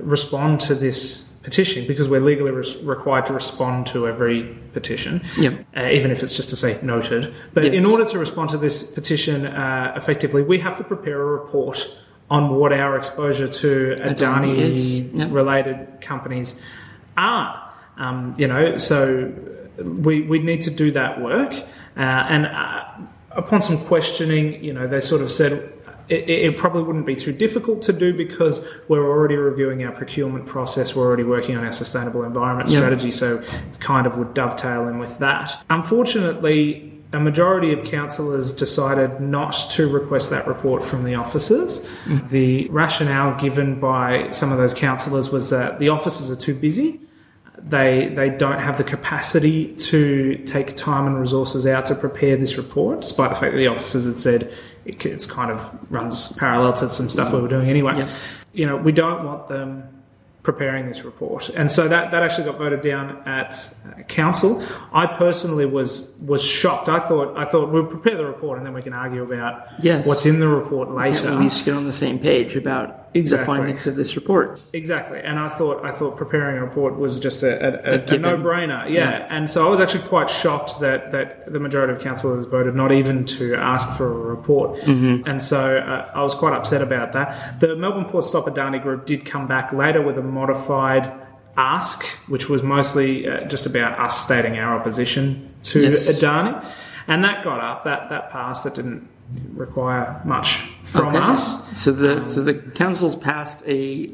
[0.00, 5.66] respond to this petition, because we're legally res- required to respond to every petition, Yep.
[5.76, 7.34] uh, even if it's just to say noted.
[7.54, 7.74] But Yes.
[7.74, 11.86] in order to respond to this petition uh, effectively, we have to prepare a report
[12.30, 15.32] on what our exposure to Adani Adani yep.
[15.32, 16.60] related companies
[17.16, 17.68] are.
[17.98, 19.32] Um, you know, so
[19.84, 21.52] we, we need to do that work.
[21.96, 22.84] Uh, and uh,
[23.32, 25.72] upon some questioning, you know, they sort of said
[26.10, 30.46] it, it probably wouldn't be too difficult to do because we're already reviewing our procurement
[30.46, 30.94] process.
[30.94, 32.78] We're already working on our sustainable environment Yep.
[32.78, 35.62] strategy, so it kind of would dovetail in with that.
[35.70, 41.88] Unfortunately, a majority of councillors decided not to request that report from the officers.
[42.30, 47.00] The rationale given by some of those councillors was that the officers are too busy
[47.68, 52.56] they they don't have the capacity to take time and resources out to prepare this
[52.56, 54.52] report, despite the fact that the officers had said
[54.84, 57.98] it, it's kind of runs parallel to some stuff we were doing anyway.
[57.98, 58.08] Yep.
[58.52, 59.84] You know, we don't want them
[60.42, 64.64] preparing this report, and so that that actually got voted down at uh, council.
[64.92, 66.88] I personally was was shocked.
[66.88, 70.06] I thought I thought we'll prepare the report and then we can argue about Yes.
[70.06, 71.28] what's in the report later.
[71.28, 73.42] At least get on the same page about Exactly.
[73.42, 74.60] the findings of this report.
[74.72, 77.98] Exactly, and I thought I thought preparing a report was just a, a, a, a,
[77.98, 78.22] given.
[78.22, 78.84] no-brainer.
[78.88, 79.10] Yeah.
[79.10, 79.26] Yeah.
[79.36, 82.92] and so I was actually quite shocked that that the majority of councillors voted not
[82.92, 85.28] even to ask for a report, Mm-hmm.
[85.28, 87.58] and so uh, I was quite upset about that.
[87.58, 91.12] The Melbourne Port Stop Adani group did come back later with a modified
[91.56, 96.06] ask, which was mostly uh, just about us stating our opposition to Yes.
[96.08, 96.64] Adani,
[97.08, 97.82] and that got up.
[97.84, 98.62] That that passed.
[98.64, 99.08] that didn't
[99.54, 101.18] require much from Okay.
[101.18, 101.68] us.
[101.80, 104.10] So the so the council's passed a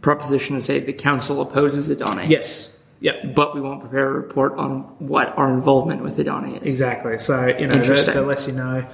[0.00, 2.28] proposition to say the council opposes Adani.
[2.28, 2.76] Yes.
[3.00, 3.34] Yep.
[3.34, 6.62] But we won't prepare a report on what our involvement with Adani is.
[6.62, 7.18] Exactly.
[7.18, 8.84] So you know, the, the less you know,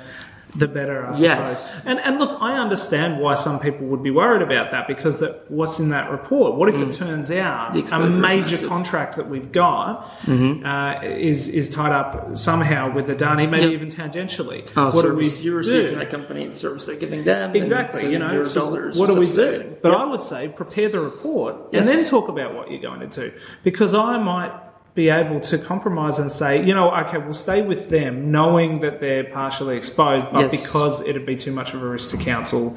[0.56, 1.20] the better, I suppose.
[1.22, 1.86] Yes.
[1.86, 5.50] And and look, I understand why some people would be worried about that because that
[5.50, 6.54] what's in that report?
[6.56, 7.92] What if it turns out Mm.
[7.92, 8.56] A major.
[8.56, 8.68] Mm-hmm.
[8.68, 13.72] contract that we've got uh, is is tied up somehow with the Adani, maybe Yep.
[13.72, 14.70] even tangentially?
[14.76, 15.88] Oh, what do we you receive do?
[15.90, 17.48] from that company, the service they're giving them.
[17.50, 19.76] and Exactly, so you know, so what do we do?
[19.82, 19.98] But Yep.
[20.00, 21.80] I would say prepare the report Yes.
[21.80, 23.32] and then talk about what you're going to do.
[23.62, 24.52] Because I might
[24.94, 29.00] be able to compromise and say, you know, okay, we'll stay with them knowing that
[29.00, 30.62] they're partially exposed, but Yes.
[30.64, 32.76] because it'd be too much of a risk to council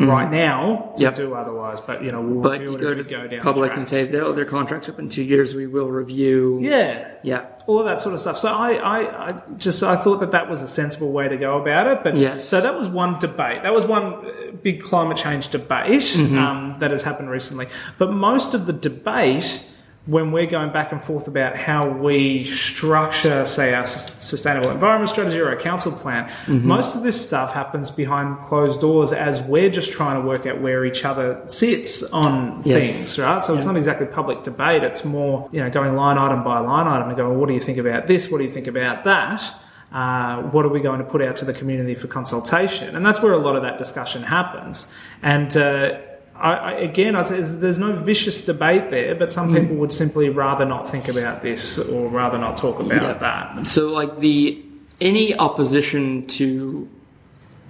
[0.00, 1.02] right now to Mm-hmm.
[1.02, 1.14] Yep.
[1.14, 1.78] do otherwise.
[1.86, 3.76] But, you know, we'll But review it go as to we go down public the
[3.76, 5.54] and say, oh, their contract's up in two years.
[5.54, 6.58] We will review.
[6.60, 7.06] Yeah.
[7.22, 7.44] Yeah.
[7.68, 8.36] all of that sort of stuff.
[8.38, 11.60] So I, I, I just I thought that that was a sensible way to go
[11.62, 12.02] about it.
[12.02, 12.44] But Yes.
[12.48, 13.62] so that was one debate.
[13.62, 17.68] That was one uh, big climate change debate um, that has happened recently.
[17.96, 19.64] But most of the debate.
[20.06, 25.38] When we're going back and forth about how we structure, say, our sustainable environment strategy
[25.40, 29.92] or our council plan, most of this stuff happens behind closed doors as we're just
[29.92, 32.86] trying to work out where each other sits on Yes.
[32.94, 33.42] things, right?
[33.42, 34.82] So it's not exactly public debate.
[34.82, 37.60] It's more, you know, going line item by line item and going, what do you
[37.60, 38.30] think about this?
[38.30, 39.42] What do you think about that?
[39.90, 42.94] Uh, what are we going to put out to the community for consultation?
[42.94, 44.92] And that's where a lot of that discussion happens.
[45.22, 45.98] And uh,
[46.36, 50.28] I, I, again, I say there's no vicious debate there, but some people would simply
[50.30, 53.12] rather not think about this or rather not talk about Yeah.
[53.14, 53.66] that.
[53.66, 54.62] So, like the
[55.00, 56.88] any opposition to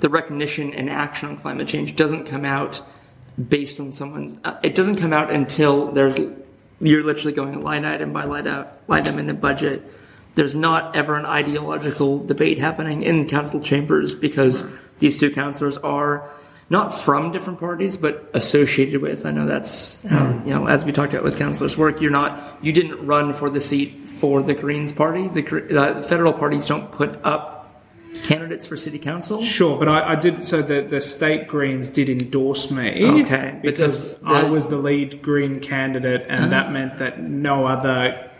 [0.01, 2.81] the recognition and action on climate change doesn't come out
[3.49, 4.39] based on someone's.
[4.45, 6.19] Uh, it doesn't come out until there's
[6.81, 9.83] you're literally going line item by line out line item in the budget.
[10.37, 14.65] There's not ever an ideological debate happening in council chambers because
[14.99, 16.29] these two councillors are
[16.71, 19.27] not from different parties but associated with.
[19.27, 22.01] I know that's how, you know as we talked about with councillors' work.
[22.01, 25.29] You're not you didn't run for the seat for the Greens party.
[25.29, 27.55] The uh, federal parties don't put up
[28.23, 29.43] candidates for city council.
[29.43, 30.47] Sure, but I, I did.
[30.47, 33.05] So the, the state Greens did endorse me.
[33.23, 38.31] Okay, because because I was the lead Green candidate, and that meant that no other.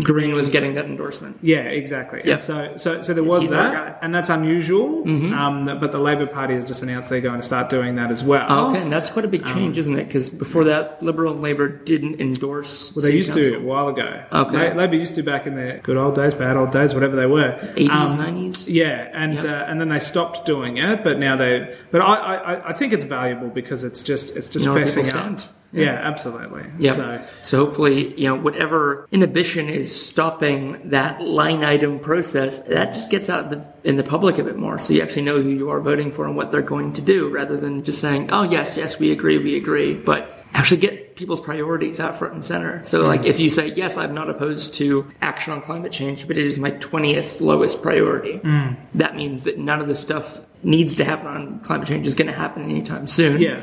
[0.00, 1.38] Green was getting that endorsement.
[1.42, 2.22] Yeah, exactly.
[2.24, 2.32] Yeah.
[2.32, 3.74] And so, so, so there was He's that.
[3.74, 4.04] Mm-hmm.
[4.04, 5.02] and that's unusual.
[5.34, 8.24] Um, but the Labor Party has just announced they're going to start doing that as
[8.24, 8.68] well.
[8.70, 10.04] Okay, and that's quite a big change, isn't it?
[10.06, 12.94] Because before that, Liberal and Labor didn't endorse.
[12.94, 14.24] Well, they used to a while ago.
[14.32, 14.70] Okay.
[14.70, 17.26] La- Labor used to back in their good old days, bad old days, whatever they
[17.26, 17.58] were.
[17.76, 18.64] 80s, Um, 90s?
[18.68, 19.44] Yeah, and Yep.
[19.44, 21.76] uh, and then they stopped doing it, but now they.
[21.90, 24.84] But I, I, I think it's valuable because it's just it's just You know where
[24.84, 25.40] fessing up.
[25.40, 25.46] stand.
[25.72, 26.64] Yeah, absolutely.
[26.78, 26.94] Yeah.
[26.94, 33.10] So So, hopefully, you know, whatever inhibition is stopping that line item process, that just
[33.10, 34.78] gets out in the, in the public a bit more.
[34.78, 37.28] So you actually know who you are voting for and what they're going to do,
[37.28, 41.40] rather than just saying, "Oh, yes, yes, we agree, we agree," but actually get people's
[41.40, 42.84] priorities out front and center.
[42.84, 46.36] So, like, if you say, "Yes, I'm not opposed to action on climate change, but
[46.36, 48.74] it is my twentieth lowest priority," hmm.
[48.94, 52.28] that means that none of the stuff needs to happen on climate change is going
[52.28, 53.40] to happen anytime soon.
[53.40, 53.62] yeah,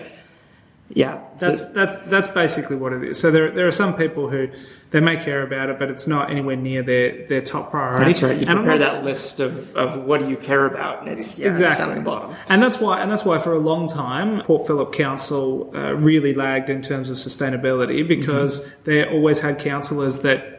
[0.89, 1.19] yeah.
[1.37, 3.19] So- that's that's that's basically what it is.
[3.19, 4.49] So there there are some people who
[4.91, 8.05] they may care about it, but it's not anywhere near their their top priority.
[8.05, 8.37] That's right.
[8.43, 11.49] You And prepare that list of, of what do you care about, and it's yeah,
[11.51, 12.35] it's down exactly at the bottom.
[12.49, 16.33] and that's why and that's why for a long time Port Phillip Council uh, really
[16.33, 18.69] lagged in terms of sustainability because Mm-hmm.
[18.85, 20.58] they always had councillors that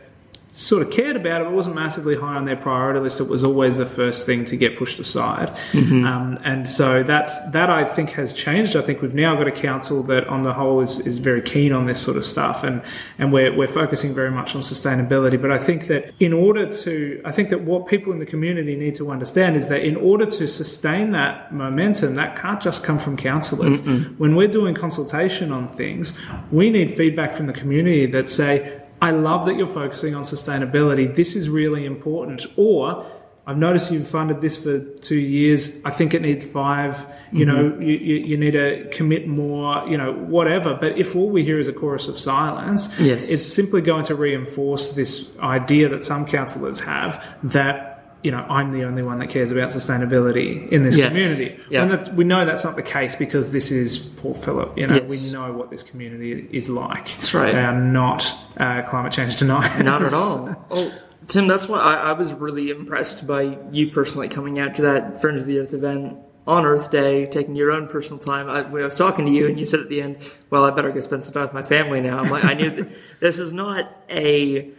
[0.53, 3.21] sort of cared about it, but wasn't massively high on their priority list.
[3.21, 6.05] It was always the first thing to get pushed aside, Mm-hmm.
[6.05, 7.71] um, and so that's that.
[7.71, 8.75] I think has changed.
[8.75, 11.73] I think we've now got a council that, on the whole, is, is very keen
[11.73, 12.83] on this sort of stuff, and
[13.19, 15.41] and we're we're focusing very much on sustainability.
[15.41, 18.75] But I think that in order to, I think that what people in the community
[18.77, 22.99] need to understand is that in order to sustain that momentum, that can't just come
[22.99, 23.81] from councillors.
[24.19, 26.13] When we're doing consultation on things,
[26.51, 28.80] we need feedback from the community that say.
[29.03, 31.15] I love that you're focusing on sustainability.
[31.15, 32.47] This is really important.
[32.57, 33.07] Or
[33.47, 35.83] I've noticed you've funded this for two years.
[35.85, 37.05] I think it needs five.
[37.33, 37.83] You know, mm-hmm.
[37.83, 40.75] you, you, you need to commit more, you know, whatever.
[40.75, 43.29] But if all we hear is a chorus of silence, Yes.
[43.29, 47.90] it's simply going to reinforce this idea that some councillors have that,
[48.23, 51.09] you know, I'm the only one that cares about sustainability in this Yes.
[51.09, 51.61] community.
[51.71, 54.77] That, we know that's not the case because this is Port Phillip.
[54.77, 55.11] You know, Yes.
[55.11, 57.07] we know what this community is like.
[57.17, 57.53] That's right.
[57.53, 59.83] They are not uh, climate change deniers.
[59.83, 60.67] Not at all.
[60.71, 60.93] Oh,
[61.29, 65.21] Tim, that's why I, I was really impressed by you personally coming out to that
[65.21, 68.49] Friends of the Earth event on Earth Day, taking your own personal time.
[68.49, 70.17] I, when I was talking to you, and you said at the end,
[70.49, 72.71] "Well, I better go spend some time with my family now." I'm like, I knew
[72.71, 72.89] that
[73.21, 74.71] this is not a,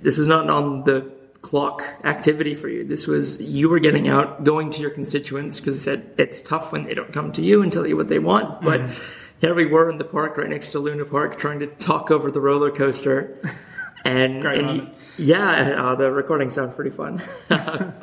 [0.00, 1.10] this is not on the
[1.42, 2.84] clock activity for you.
[2.84, 6.72] This was you were getting out, going to your constituents because you said it's tough
[6.72, 8.82] when they don't come to you and tell you what they want, but.
[9.40, 12.30] Here we were in the park right next to Luna Park trying to talk over
[12.30, 13.40] the roller coaster.
[14.02, 17.22] And, and yeah, uh, the recording sounds pretty fun.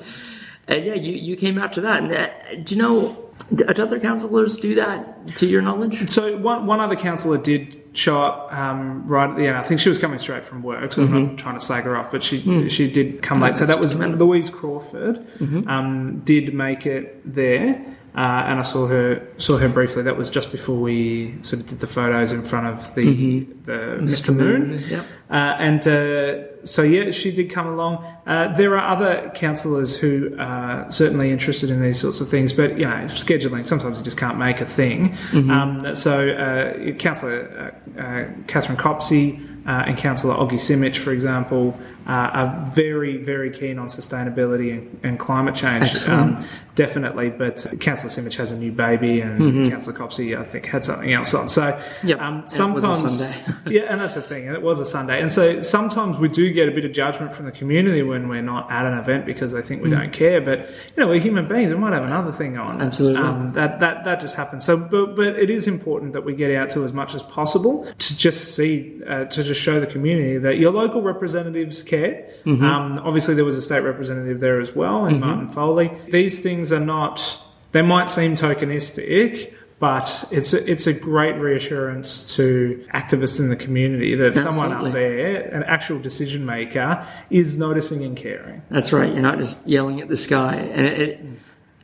[0.68, 2.04] And yeah, you, you came out to that.
[2.04, 2.30] And uh,
[2.64, 6.10] do you know, do other councillors do that to your knowledge?
[6.10, 9.58] So one one other councillor did show up um, right at the end.
[9.58, 11.98] I think she was coming straight from work, so I'm not trying to slag her
[11.98, 13.58] off, but she she did come late.
[13.58, 15.26] So that was Louise Crawford.
[15.68, 17.84] Um, did make it there.
[18.18, 20.02] Uh, and I saw her saw her briefly.
[20.02, 24.00] That was just before we sort of did the photos in front of the the
[24.02, 24.36] Mr.
[24.36, 24.80] Moon.
[24.90, 25.06] Yep.
[25.30, 28.04] Uh, and uh, so, yeah, she did come along.
[28.26, 32.78] Uh, there are other councillors who are certainly interested in these sorts of things, but
[32.78, 35.16] you know, scheduling sometimes you just can't make a thing.
[35.34, 41.78] Um, so, uh, Councillor uh, uh, Katherine Copsey uh, and Councillor Ogy Simic, for example,
[42.08, 46.08] uh, are very, very keen on sustainability and, and climate change.
[46.08, 46.44] Um,
[46.76, 51.12] definitely, but Councillor Simic has a new baby, and Councillor Copsey, I think, had something
[51.12, 51.50] else on.
[51.50, 52.22] So, Yep.
[52.22, 53.36] um, And it was a sometimes Sunday.
[53.76, 54.48] yeah, and that's the thing.
[54.48, 57.34] and It was a Sunday, and so sometimes we do get a bit of judgment
[57.34, 60.40] from the community when we're not at an event because they think we don't care.
[60.40, 61.72] But you know, we're human beings.
[61.72, 62.80] We might have another thing on.
[62.82, 63.22] Absolutely.
[63.22, 64.64] um, that that that just happens.
[64.64, 67.86] So, but but it is important that we get out to as much as possible
[67.98, 71.97] to just see uh, to just show the community that your local representatives care.
[72.64, 75.92] Um, obviously, there was a state representative there as well, and Martin Foley.
[76.10, 77.40] These things are not.
[77.74, 83.56] They might seem tokenistic, but it's a, it's a great reassurance to activists in the
[83.56, 88.64] community that someone up there, an actual decision maker, is noticing and caring.
[88.70, 89.12] That's right.
[89.12, 91.26] You're not just yelling at the sky, and it, it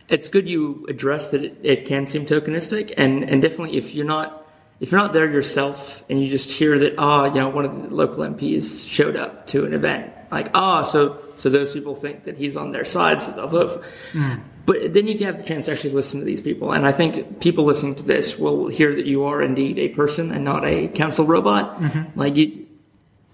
[0.09, 4.05] it's good you address that it, it can seem tokenistic, and and definitely if you're
[4.05, 4.42] not
[4.83, 7.73] if you're not there yourself and you just hear that ah you know one of
[7.83, 12.25] the local MPs showed up to an event like ah so so those people think
[12.25, 13.83] that he's on their side so they'll vote.
[14.11, 14.19] For.
[14.65, 16.91] But then if you have the chance to actually listen to these people, and I
[16.93, 20.63] think people listening to this will hear that you are indeed a person and not
[20.65, 21.81] a council robot.
[22.15, 22.65] Like you,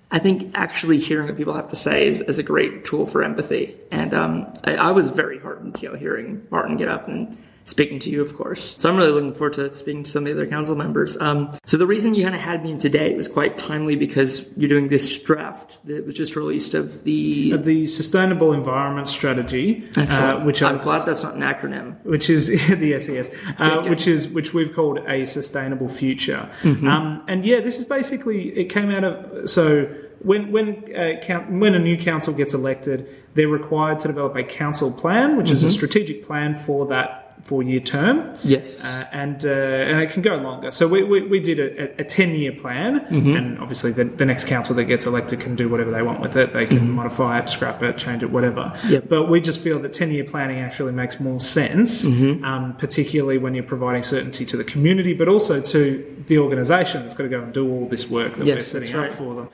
[0.10, 3.22] I think actually hearing what people have to say is, is a great tool for
[3.24, 3.76] empathy.
[3.92, 7.38] And um, I, I was very heartened, you know, hearing Martin get up and
[7.70, 8.76] speaking to you, of course.
[8.80, 11.16] So I'm really looking forward to speaking to some of the other council members.
[11.22, 14.46] Um, so the reason you kind of had me in today was quite timely because
[14.58, 17.56] you're doing this draft that was just released of the.
[17.58, 22.04] The Sustainable Environment Strategy, uh, which I'm I've- glad that's not an acronym.
[22.04, 23.30] which is the SES,
[23.60, 26.50] uh, which is which we've called a sustainable future.
[26.64, 26.88] Mm-hmm.
[26.88, 29.86] Um, and yeah, this is basically it came out of so
[30.22, 34.44] when when uh, count, when a new council gets elected, they're required to develop a
[34.44, 35.54] council plan, which Mm-hmm.
[35.56, 38.36] is a strategic plan for that four year term.
[38.44, 38.84] Yes.
[38.84, 40.72] Uh, and uh, and it can go longer.
[40.72, 43.36] So we, we, we did a, a ten year plan, Mm-hmm.
[43.36, 46.36] and obviously the, the next council that gets elected can do whatever they want with
[46.36, 46.54] it.
[46.54, 48.62] They can modify it, scrap it, change it, whatever.
[48.76, 48.94] Mm-hmm.
[48.94, 49.10] Yep.
[49.10, 52.44] But we just feel that ten year planning actually makes more sense, Mm-hmm.
[52.44, 57.16] um, particularly when you're providing certainty to the community, but also to the organisation that's
[57.16, 59.14] got to go and do all this work that we're setting that's up right.
[59.14, 59.50] for them.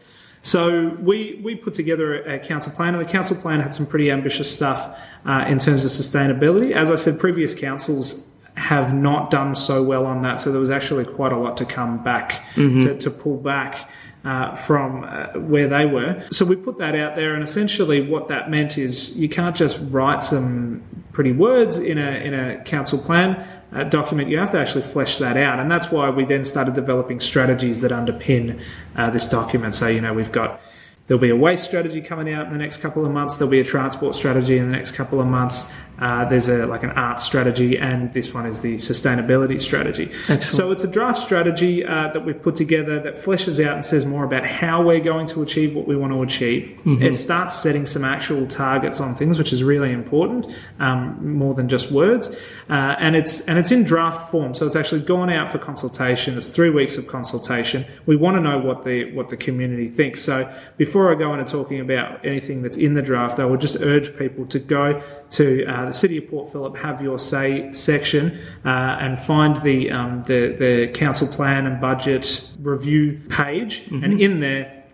[0.45, 4.11] So we, we put together a, council plan, and the council plan had some pretty
[4.11, 6.71] ambitious stuff uh, in terms of sustainability.
[6.71, 10.69] As I said, previous councils have not done so well on that, so there was
[10.69, 13.89] actually quite a lot to come back to, to pull back.
[14.23, 16.19] Uh, from uh, where they were.
[16.31, 19.77] So we put that out there, and essentially what that meant is you can't just
[19.91, 20.81] write some
[21.11, 24.29] pretty words in a, in a council plan uh, document.
[24.29, 27.81] You have to actually flesh that out, and that's why we then started developing strategies
[27.81, 28.61] that underpin
[28.95, 29.75] uh, this document.
[29.75, 30.61] So, you know, we've got
[31.07, 33.35] there'll be a waste strategy coming out in the next couple of months.
[33.35, 35.71] There'll be a transport strategy in the next couple of months.
[35.99, 40.11] Uh, there's a like an art strategy, and this one is the sustainability strategy.
[40.29, 40.43] Excellent.
[40.43, 44.05] So it's a draft strategy uh, that we've put together that fleshes out and says
[44.05, 46.79] more about how we're going to achieve what we want to achieve.
[46.85, 51.69] It starts setting some actual targets on things, which is really important, um, more than
[51.69, 52.35] just words.
[52.69, 56.37] Uh, and it's and it's in draft form, so it's actually gone out for consultation.
[56.37, 57.85] It's three weeks of consultation.
[58.05, 60.23] We want to know what the what the community thinks.
[60.23, 63.77] So before I go into talking about anything that's in the draft, I would just
[63.81, 68.39] urge people to go to uh, the City of Port Phillip Have Your Say section
[68.63, 74.39] uh, and find the, um, the the council plan and budget review page, and in
[74.39, 74.84] there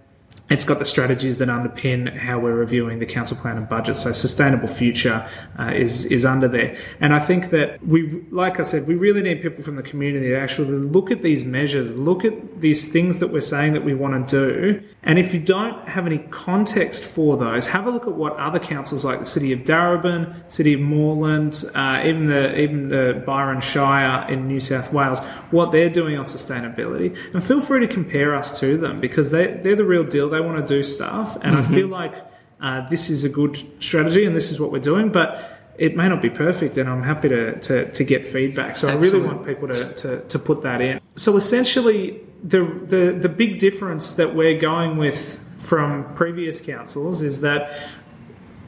[0.51, 3.95] it's got the strategies that underpin how we're reviewing the council plan and budget.
[3.95, 8.63] So sustainable future uh, is is under there, and I think that we, like I
[8.63, 12.25] said, we really need people from the community to actually look at these measures, look
[12.25, 15.87] at these things that we're saying that we want to do, and if you don't
[15.87, 19.53] have any context for those, have a look at what other councils like the City
[19.53, 24.91] of Darebin, City of Moreland, uh, even the even the Byron Shire in New South
[24.91, 25.19] Wales,
[25.51, 29.59] what they're doing on sustainability, and feel free to compare us to them because they
[29.63, 30.29] they're the real deal.
[30.29, 32.13] They want to do stuff, and I feel like
[32.59, 35.57] uh, this is a good strategy, and this is what we're doing, but.
[35.77, 38.75] It may not be perfect, and I'm happy to, to, to get feedback.
[38.75, 40.99] So I really want people to, to, to put that in.
[41.15, 47.41] So essentially, the, the the big difference that we're going with from previous councils is
[47.41, 47.79] that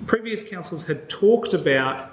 [0.07, 2.12] previous councils had talked about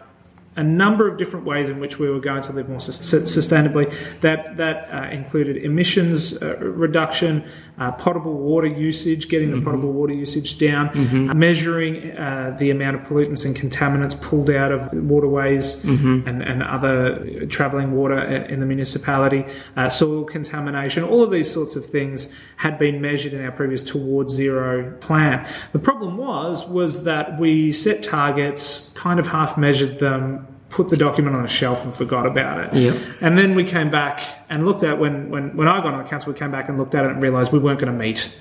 [0.60, 3.86] a number of different ways in which we were going to live more sustainably.
[4.20, 10.12] That that uh, included emissions uh, reduction, uh, potable water usage, getting the potable water
[10.12, 10.90] usage down,
[11.30, 15.82] uh, measuring uh, the amount of pollutants and contaminants pulled out of waterways
[16.26, 19.46] and, and other travelling water in the municipality,
[19.76, 23.82] uh, soil contamination, all of these sorts of things had been measured in our previous
[23.82, 25.48] towards zero plan.
[25.72, 30.96] The problem was was that we set targets, kind of half measured them, put the
[30.96, 32.74] document on a shelf and forgot about it.
[32.74, 32.98] Yeah.
[33.20, 36.08] And then we came back and looked at when when when I got on the
[36.08, 38.32] council, we came back and looked at it and realised we weren't going to meet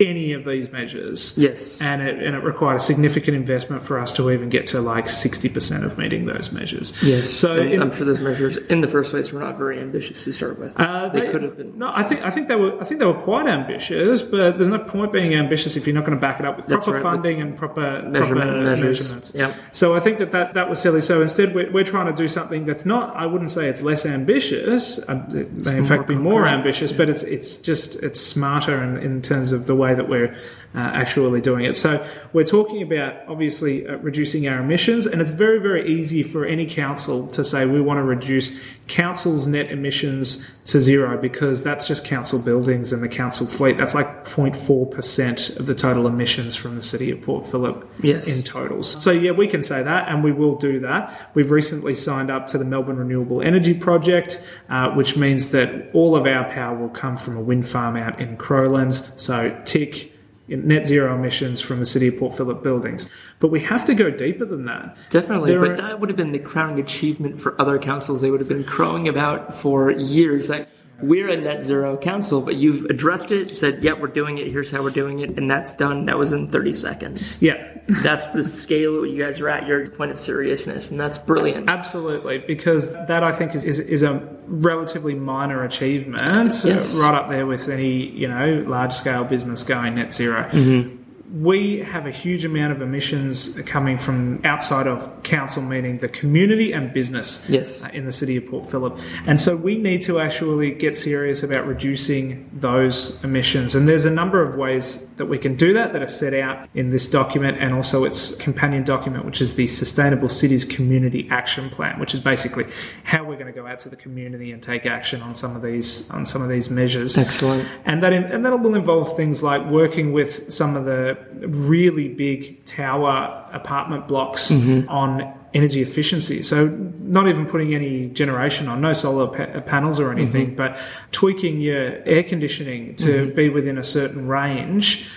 [0.00, 1.36] any of these measures.
[1.38, 1.80] Yes.
[1.80, 5.06] And it, and it required a significant investment for us to even get to like
[5.06, 7.00] 60% of meeting those measures.
[7.02, 7.30] Yes.
[7.30, 10.24] So And in- I'm sure those measures in the first place were not very ambitious
[10.24, 10.78] to start with.
[10.80, 11.78] uh, they, could have been.
[11.78, 14.68] No, I think I think they were I think they were quite ambitious, but there's
[14.68, 16.98] no point being ambitious if you're not going to back it up with That's proper
[16.98, 19.00] right, with funding and proper measurement proper measures.
[19.00, 19.32] measurements.
[19.34, 19.56] Yep.
[19.72, 21.00] So I think that, that that was silly.
[21.00, 23.14] So instead, we're, we're trying to do something that's not.
[23.16, 24.98] I wouldn't say it's less ambitious.
[24.98, 29.22] It may in fact be more ambitious, but it's it's just it's smarter in, in
[29.22, 30.34] terms of the way that we're
[30.74, 31.76] uh, actually doing it.
[31.76, 36.44] So we're talking about obviously uh, reducing our emissions, and it's very very easy for
[36.44, 41.86] any council to say we want to reduce council's net emissions to zero because that's
[41.86, 43.78] just council buildings and the council fleet.
[43.78, 48.26] That's like 0.4 percent of the total emissions from the city of Port Phillip Yes.
[48.26, 49.00] in totals.
[49.00, 51.30] So yeah, we can say that, and we will do that.
[51.34, 56.16] We've recently signed up to the Melbourne Renewable Energy Project, uh, which means that all
[56.16, 59.16] of our power will come from a wind farm out in Crowlands.
[59.16, 60.10] So tick.
[60.46, 63.08] Net zero emissions from the city of Port Phillip buildings.
[63.40, 64.94] But we have to go deeper than that.
[65.08, 68.20] Definitely, There but are- that would have been the crowning achievement for other councils.
[68.20, 70.50] They would have been crowing about for years.
[70.50, 70.68] Like,
[71.06, 74.48] we're a net zero council, but you've addressed it, said, "Yeah, we're doing it.
[74.48, 76.06] Here's how we're doing it," and that's done.
[76.06, 77.40] That was in 30 seconds.
[77.42, 77.62] Yeah,
[78.02, 79.66] That's the scale you guys are at.
[79.66, 81.68] Your point of seriousness, and that's brilliant.
[81.68, 86.22] Absolutely, because that I think is, is, is a relatively minor achievement,
[86.64, 86.94] Yes.
[86.94, 91.02] right up there with any you know large scale business going net 0 Mm-hmm.
[91.32, 96.72] We have a huge amount of emissions coming from outside of council, meaning the community
[96.72, 97.82] and business Yes.
[97.82, 98.98] uh, in the city of Port Phillip.
[99.26, 103.74] And so we need to actually get serious about reducing those emissions.
[103.74, 106.68] And there's a number of ways that we can do that that are set out
[106.74, 111.70] in this document and also its companion document, which is the Sustainable Cities Community Action
[111.70, 112.66] Plan, which is basically
[113.04, 115.62] how we're going to go out to the community and take action on some of
[115.62, 117.16] these on some of these measures.
[117.16, 117.66] Excellent.
[117.86, 122.64] And that and that will involve things like working with some of the really big
[122.64, 126.42] tower apartment blocks on energy efficiency.
[126.42, 130.76] So not even putting any generation on, no solar pa- panels or anything, but
[131.12, 135.08] tweaking your air conditioning to be within a certain range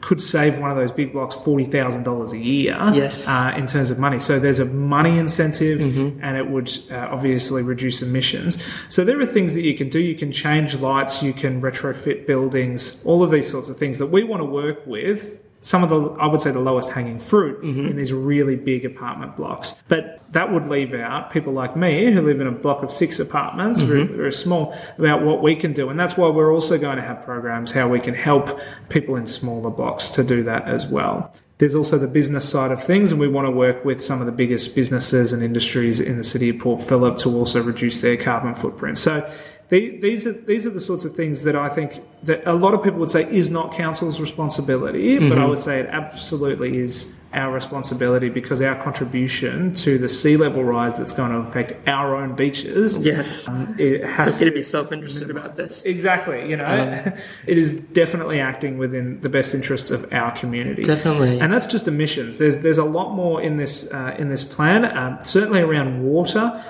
[0.00, 2.76] could save one of those big blocks forty thousand dollars a year.
[2.92, 3.26] Yes.
[3.26, 7.62] Uh, in terms of money, so there's a money incentive, and it would uh, obviously
[7.62, 8.62] reduce emissions.
[8.90, 9.98] So there are things that you can do.
[9.98, 14.08] You can change lights, you can retrofit buildings, all of these sorts of things that
[14.08, 15.40] we want to work with.
[15.64, 17.96] Some of the, I would say, the lowest hanging fruit in mm-hmm.
[17.96, 19.76] these really big apartment blocks.
[19.88, 23.18] But that would leave out people like me who live in a block of six
[23.18, 23.90] apartments, mm-hmm.
[23.90, 25.88] very, very small, about what we can do.
[25.88, 28.60] And that's why we're also going to have programs how we can help
[28.90, 31.34] people in smaller blocks to do that as well.
[31.56, 34.26] There's also the business side of things, and we want to work with some of
[34.26, 38.18] the biggest businesses and industries in the city of Port Phillip to also reduce their
[38.18, 38.98] carbon footprint.
[38.98, 39.32] So
[39.68, 42.74] the- these are these are the sorts of things that I think that a lot
[42.74, 47.12] of people would say is not council's responsibility, but I would say it absolutely is
[47.34, 52.14] our responsibility because our contribution to the sea level rise that's going to affect our
[52.14, 53.04] own beaches.
[53.04, 53.48] Yes.
[53.48, 55.82] um, it has I'm to to be self-interested about this.
[55.82, 57.12] Exactly, you know, Um,
[57.46, 60.84] it is definitely acting within the best interests of our community.
[60.84, 61.40] Definitely.
[61.40, 62.38] and that's just emissions.
[62.38, 64.84] There's there's a lot more in this uh, in this plan.
[64.96, 66.64] Um, certainly around water,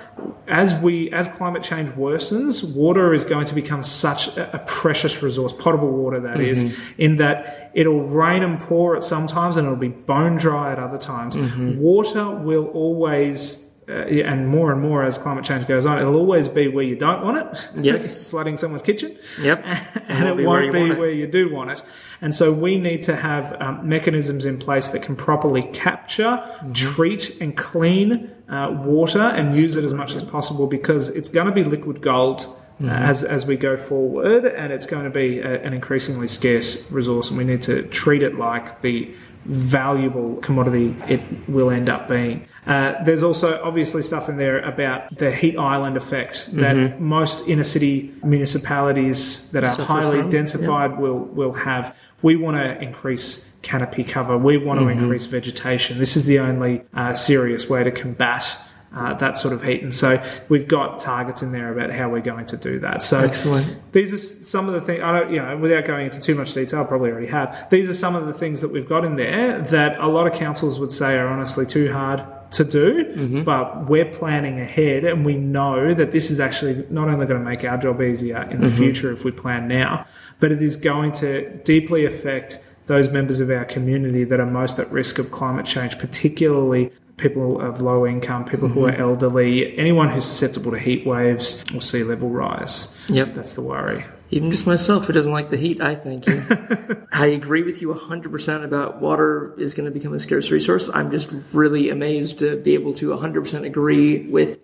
[0.47, 5.53] as we as climate change worsens, water is going to become such a, precious resource.
[5.53, 9.79] Potable water, that is, in that it'll rain and pour at some times, and it'll
[9.79, 11.37] be bone dry at other times.
[11.79, 13.61] Water will always.
[13.87, 16.97] Uh, and more and more as climate change goes on, it'll always be where you
[16.97, 17.69] don't want it.
[17.85, 18.27] Yes.
[18.31, 19.63] flooding someone's kitchen Yep.
[20.09, 21.83] and won't it be where won't you be where you do want it.
[22.23, 26.31] And so we need to have um, mechanisms in place that can properly capture,
[26.63, 26.73] Mm-hmm.
[26.73, 31.47] treat, and clean uh, water and use it as much as possible because it's going
[31.47, 32.43] to be liquid gold.
[32.43, 32.89] uh, Mm-hmm.
[32.89, 37.29] as, as we go forward, and it's going to be a, an increasingly scarce resource,
[37.29, 39.15] and we need to treat it like the
[39.45, 42.49] valuable commodity it will end up being.
[42.67, 47.63] Uh, there's also obviously stuff in there about the heat island effect that most inner
[47.63, 49.77] city municipalities that are Mm-hmm.
[49.77, 51.95] Suffer highly from, densified will will have.
[52.23, 54.37] We want to increase canopy cover.
[54.39, 54.89] We want Mm-hmm.
[54.99, 55.99] to increase vegetation.
[55.99, 58.57] This is the only uh, serious way to combat
[58.97, 59.83] uh, that sort of heat.
[59.83, 63.03] And so we've got targets in there about how we're going to do that.
[63.03, 63.93] So Excellent.
[63.93, 65.03] these are some of the things.
[65.03, 67.67] I don't, you know, without going into too much detail, probably already have.
[67.71, 70.35] These are some of the things that we've got in there that a lot of
[70.35, 75.35] councils would say are honestly too hard to do, but we're planning ahead and we
[75.35, 78.71] know that this is actually not only going to make our job easier in the
[78.71, 80.07] future if we plan now,
[80.39, 84.79] but it is going to deeply affect those members of our community that are most
[84.79, 89.03] at risk of climate change, particularly people of low income, people who are mm-hmm.
[89.03, 92.95] elderly, anyone who's susceptible to heat waves or sea level rise.
[93.09, 93.35] Yep.
[93.35, 94.05] That's the worry.
[94.31, 96.25] Even just myself who doesn't like the heat, I think.
[97.13, 100.91] I agree with you 100% about water is going to become a scarce resource.
[100.93, 104.59] I'm just really amazed to be able to 100% agree with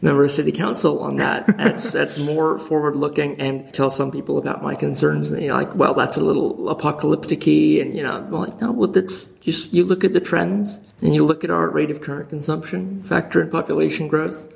[0.00, 1.46] member of city council on that.
[1.56, 5.30] That's that's more forward looking and tell some people about my concerns.
[5.30, 8.90] And you're like, well, that's a little apocalyptic and you know, I'm like, no, well,
[8.90, 12.28] that's just, you look at the trends and you look at our rate of current
[12.28, 14.52] consumption, factor in population growth.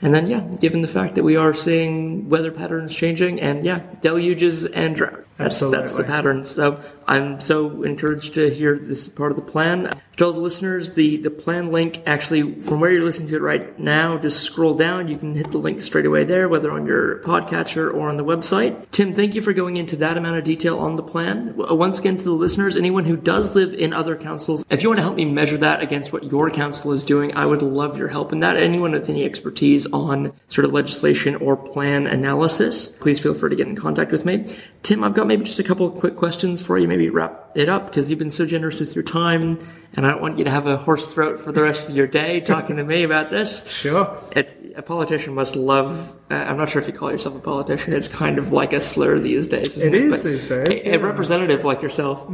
[0.00, 3.82] And then, yeah, given the fact that we are seeing weather patterns changing and, yeah,
[4.00, 5.24] deluges and drought.
[5.42, 6.44] That's, that's the pattern.
[6.44, 10.00] So I'm so encouraged to hear this part of the plan.
[10.18, 13.42] To all the listeners, the, the plan link actually, from where you're listening to it
[13.42, 15.08] right now, just scroll down.
[15.08, 18.24] You can hit the link straight away there, whether on your podcatcher or on the
[18.24, 18.90] website.
[18.90, 21.58] Tim, thank you for going into that amount of detail on the plan.
[21.58, 24.90] Uh, once again, to the listeners, anyone who does live in other councils, if you
[24.90, 27.96] want to help me measure that against what your council is doing, I would love
[27.96, 28.56] your help in that.
[28.58, 33.56] Anyone with any expertise on sort of legislation or plan analysis, please feel free to
[33.56, 34.44] get in contact with me.
[34.82, 37.66] Tim, I've got maybe just a couple of quick questions for you, maybe wrap it
[37.68, 39.58] up because you've been so generous with your time
[39.94, 42.06] and I don't want you to have a hoarse throat for the rest of your
[42.06, 43.66] day talking to me about this.
[43.82, 44.22] Sure.
[44.36, 46.14] It, a politician must love.
[46.30, 47.92] Uh, I'm not sure if you call yourself a politician.
[47.92, 49.76] It's kind of like a slur these days.
[49.76, 52.28] isn't It is But these days, A, a representative like yourself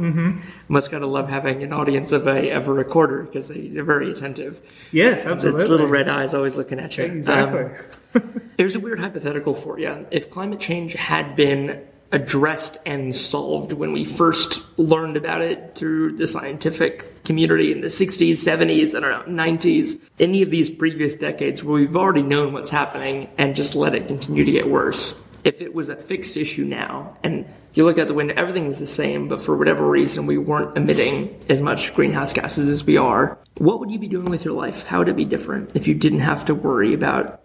[0.67, 4.11] must gotta love having an audience of a of a recorder because they, they're very
[4.11, 4.61] attentive.
[4.91, 5.61] Yes, absolutely.
[5.61, 7.05] It's little red eyes always looking at you.
[7.05, 7.77] Exactly.
[8.15, 10.05] Um, Here's a weird hypothetical for you.
[10.11, 11.81] If climate change had been
[12.11, 17.87] addressed and solved when we first learned about it through the scientific community in the
[17.87, 22.69] 60s, 70s, and around 90s, any of these previous decades where we've already known what's
[22.69, 25.21] happening and just let it continue to get worse.
[25.43, 28.79] If it was a fixed issue now, and you look out the window, everything was
[28.79, 32.97] the same, but for whatever reason we weren't emitting as much greenhouse gases as we
[32.97, 34.83] are, what would you be doing with your life?
[34.83, 37.41] How would it be different if you didn't have to worry about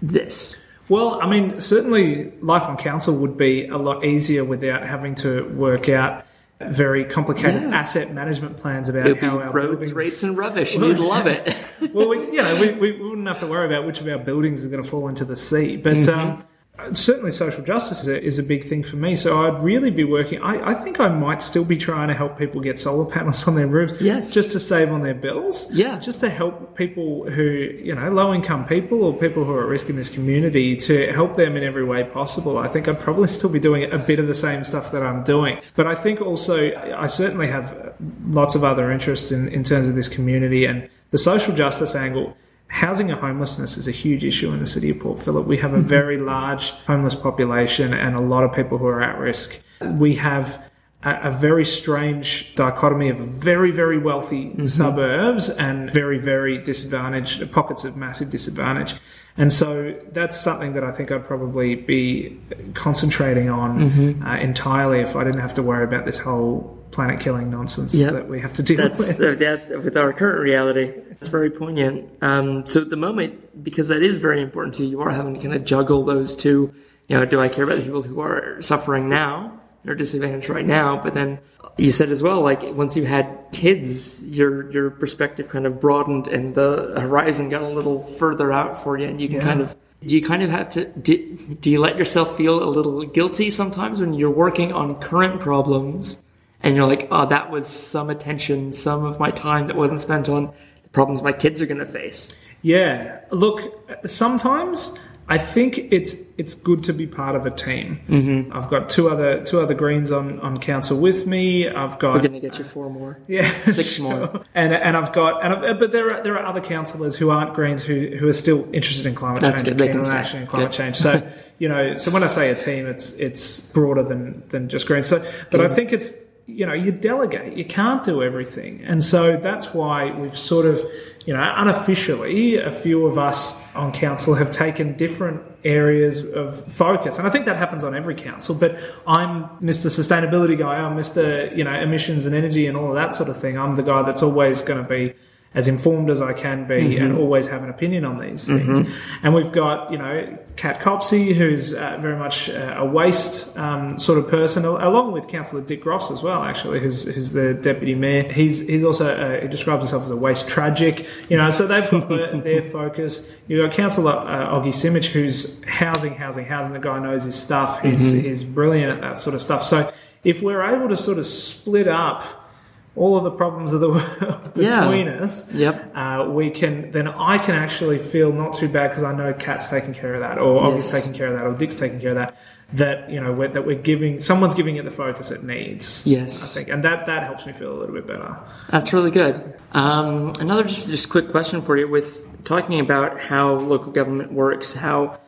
[0.00, 0.56] this?
[0.88, 5.44] Well, I mean, certainly life on council would be a lot easier without having to
[5.54, 6.24] work out
[6.60, 7.76] very complicated Yeah.
[7.78, 9.92] asset management plans about It would be how our roads, buildings.
[9.92, 11.54] rates, and rubbish, you'd love it.
[11.92, 14.64] well, we, you know, we, we wouldn't have to worry about which of our buildings
[14.64, 15.76] is going to fall into the sea.
[15.76, 16.18] But Mm-hmm.
[16.20, 16.44] um,
[16.92, 19.16] certainly, social justice is a, is a big thing for me.
[19.16, 20.40] So I'd really be working.
[20.42, 23.54] I, I think I might still be trying to help people get solar panels on
[23.56, 24.32] their roofs, Yes.
[24.32, 25.72] just to save on their bills.
[25.72, 25.98] Yeah.
[25.98, 29.68] just to help people who, you know, low income people or people who are at
[29.68, 32.58] risk in this community to help them in every way possible.
[32.58, 35.24] I think I'd probably still be doing a bit of the same stuff that I'm
[35.24, 35.60] doing.
[35.76, 37.94] But I think also, I certainly have
[38.26, 42.36] lots of other interests in, in terms of this community and the social justice angle.
[42.68, 45.46] Housing and homelessness is a huge issue in the city of Port Phillip.
[45.46, 45.88] We have a mm-hmm.
[45.88, 49.62] very large homeless population and a lot of people who are at risk.
[49.80, 50.67] We have
[51.02, 57.84] a, a very strange dichotomy of very, very wealthy suburbs and very, very disadvantaged pockets
[57.84, 58.94] of massive disadvantage.
[59.36, 62.40] And so that's something that I think I'd probably be
[62.74, 67.48] concentrating on uh, entirely if I didn't have to worry about this whole planet killing
[67.50, 68.12] nonsense Yep.
[68.14, 69.20] that we have to deal That's with.
[69.20, 70.92] uh, that, with our current reality.
[71.20, 72.10] It's very poignant.
[72.22, 75.34] Um, so at the moment, because that is very important to you, you are having
[75.34, 76.74] to kind of juggle those two.
[77.06, 79.57] You know, do I care about the people who are suffering now
[79.94, 81.00] disadvantaged right now?
[81.02, 81.38] But then
[81.76, 86.26] you said as well, like once you had kids, your your perspective kind of broadened
[86.28, 89.42] and the horizon got a little further out for you, and you can Yeah.
[89.44, 89.76] kind of.
[90.06, 90.84] Do you kind of have to?
[90.84, 95.40] Do, do you let yourself feel a little guilty sometimes when you're working on current
[95.40, 96.22] problems
[96.62, 100.28] and you're like, oh, that was some attention, some of my time that wasn't spent
[100.28, 100.52] on
[100.84, 102.28] the problems my kids are going to face.
[102.62, 103.20] Yeah.
[103.32, 103.60] Look,
[104.06, 104.96] sometimes
[105.30, 108.00] I think it's it's good to be part of a team.
[108.08, 108.56] Mm-hmm.
[108.56, 111.68] I've got two other two other greens on, on council with me.
[111.68, 113.18] I've got We're going to get you four more.
[113.28, 114.04] yeah, Six sure.
[114.04, 114.44] more.
[114.54, 117.52] And and I've got and I've, but there are there are other councillors who aren't
[117.54, 119.90] Greens who who are still interested in climate That's change good.
[119.90, 120.76] and They action in climate Good.
[120.76, 120.96] change.
[120.96, 124.86] So you know, so when I say a team, it's it's broader than than just
[124.86, 125.08] Greens.
[125.08, 126.12] So, but I think it's
[126.48, 127.56] you know you delegate.
[127.56, 130.80] You can't do everything, and so that's why we've sort of
[131.26, 137.18] you know unofficially a few of us on council have taken different areas of focus
[137.18, 141.54] and i think that happens on every council but i'm mr sustainability guy i'm mr
[141.54, 144.00] you know emissions and energy and all of that sort of thing i'm the guy
[144.02, 145.12] that's always going to be
[145.58, 148.88] as informed as I can be and always have an opinion on these things.
[149.24, 153.98] And we've got, you know, Kat Copsey, who's uh, very much uh, a waste um,
[153.98, 157.96] sort of person, along with Councillor Dick Gross as well, actually, who's, who's the deputy
[157.96, 158.32] mayor.
[158.32, 161.50] He's he's also uh, he describes himself as a waste tragic, you know.
[161.50, 163.28] So they've got their, their focus.
[163.48, 166.72] You've got Councillor uh, Ogy Simic, who's housing, housing, housing.
[166.72, 167.82] The guy knows his stuff.
[167.82, 169.64] He's he's brilliant at that sort of stuff.
[169.64, 169.92] So
[170.22, 172.47] if we're able to sort of split up
[172.96, 174.80] all of the problems of the world Yeah.
[174.80, 175.96] between us, Yep.
[175.96, 179.68] uh, we can then I can actually feel not too bad because I know Kat's
[179.68, 180.92] taking care of that, or Ogy's Yes.
[180.92, 182.36] taking care of that, or Dick's taking care of that.
[182.74, 186.06] That you know we're, that we're giving someone's giving it the focus it needs.
[186.06, 186.42] Yes.
[186.44, 188.36] I think, and that that helps me feel a little bit better.
[188.70, 189.54] That's really good.
[189.72, 194.74] Um, another just just quick question for you with talking about how local government works,
[194.74, 195.18] how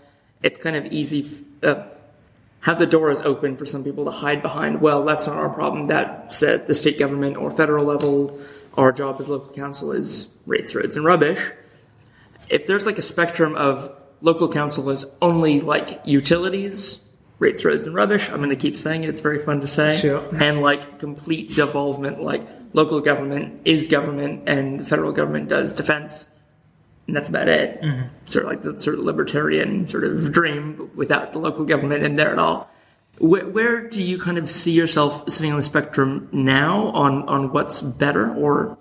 [0.42, 1.24] it's kind of easy,
[1.62, 1.82] f- uh,
[2.60, 4.80] how the doors open for some people to hide behind.
[4.80, 5.86] Well, that's not our problem.
[5.86, 8.38] That's at the state government or federal level.
[8.74, 11.40] Our job as local council is rates, roads, and rubbish.
[12.48, 17.00] If there's like a spectrum of local council is only like utilities,
[17.38, 18.28] rates, roads, and rubbish.
[18.28, 19.08] I'm going to keep saying it.
[19.08, 19.98] It's very fun to say.
[19.98, 20.24] Sure.
[20.38, 26.26] And like complete devolvement, like local government is government and the federal government does defense.
[27.10, 27.82] And that's about it.
[27.82, 28.06] Mm-hmm.
[28.26, 32.04] Sort of like the sort of libertarian sort of dream but without the local government
[32.04, 32.70] in there at all.
[33.18, 37.52] Where, where do you kind of see yourself sitting on the spectrum now on, on
[37.52, 38.32] what's better?
[38.32, 38.78] Or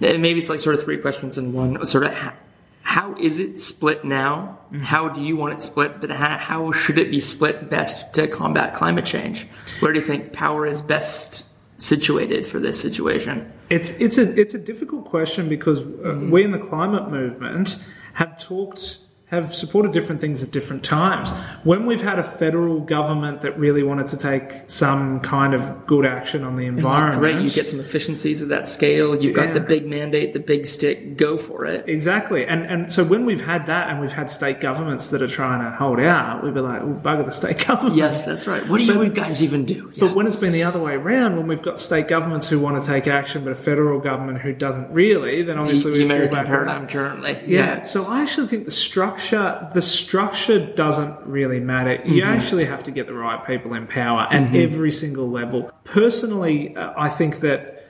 [0.00, 1.84] maybe it's like sort of three questions in one.
[1.84, 2.32] Sort of how,
[2.80, 4.58] how is it split now?
[4.72, 4.84] Mm-hmm.
[4.84, 6.00] How do you want it split?
[6.00, 9.46] But how, how should it be split best to combat climate change?
[9.80, 11.44] Where do you think power is best
[11.80, 13.52] situated for this situation?
[13.68, 17.78] It's it's a it's a difficult question because uh, we in the climate movement
[18.14, 18.98] have talked
[19.30, 21.30] have supported different things at different times.
[21.62, 26.04] When we've had a federal government that really wanted to take some kind of good
[26.04, 29.14] action on the environment, Great, you get some efficiencies at that scale.
[29.22, 29.52] You've got Yeah.
[29.52, 31.16] the big mandate, the big stick.
[31.16, 31.84] Go for it.
[31.88, 35.28] Exactly, and and so when we've had that, and we've had state governments that are
[35.28, 37.94] trying to hold out, we'd be like, well, bugger the state government.
[37.96, 38.66] Yes, that's right.
[38.68, 39.92] What do you But- guys even do?
[39.94, 40.06] Yeah.
[40.08, 42.82] But when it's been the other way around, when we've got state governments who want
[42.82, 46.16] to take action, but a federal government who doesn't really, then obviously the we fall
[46.16, 47.38] American paradigm currently.
[47.46, 47.82] Yeah.
[47.82, 52.00] so I actually think the structure, the structure doesn't really matter.
[52.04, 52.32] You mm-hmm.
[52.32, 54.56] actually have to get the right people in power at mm-hmm.
[54.56, 55.70] every single level.
[55.84, 57.88] Personally, uh, I think that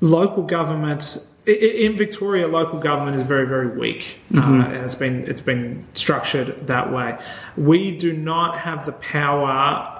[0.00, 4.60] local government i- i- in Victoria, local government is very, very weak, mm-hmm.
[4.60, 7.18] uh, and it's been it's been structured that way.
[7.56, 9.50] We do not have the power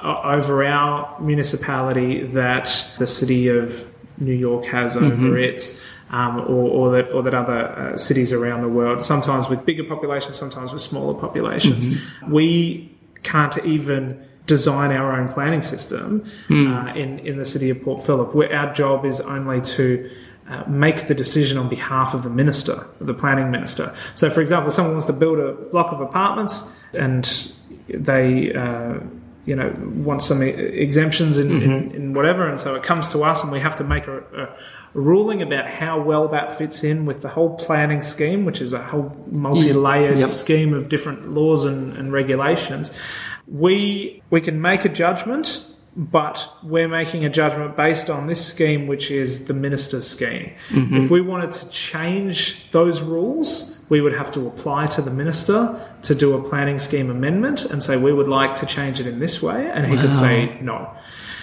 [0.03, 5.81] uh, over our municipality that the city of New York has over its.
[6.13, 9.85] Um, or, or that or that other uh, cities around the world, sometimes with bigger
[9.85, 11.87] populations, sometimes with smaller populations.
[12.29, 12.91] We
[13.23, 18.35] can't even design our own planning system uh, in in the city of Port Phillip.
[18.35, 20.11] Where our job is only to
[20.49, 23.95] uh, make the decision on behalf of the minister, of the planning minister.
[24.17, 27.25] So, for example, someone wants to build a block of apartments and
[27.89, 28.53] they.
[28.53, 28.99] Uh,
[29.47, 33.25] you know, want some e- exemptions in, in, in whatever, and so it comes to
[33.25, 34.49] us, and we have to make a, a
[34.95, 38.83] ruling about how well that fits in with the whole planning scheme, which is a
[38.83, 40.29] whole multi-layered Yep.
[40.29, 42.93] scheme of different laws and, and regulations.
[43.47, 45.65] We we can make a judgment,
[45.97, 50.53] but we're making a judgment based on this scheme, which is the minister's scheme.
[50.71, 50.97] Mm-hmm.
[51.05, 55.85] If we wanted to change those rules, we would have to apply to the minister
[56.03, 59.19] to do a planning scheme amendment and say we would like to change it in
[59.19, 60.89] this way, and he could say no.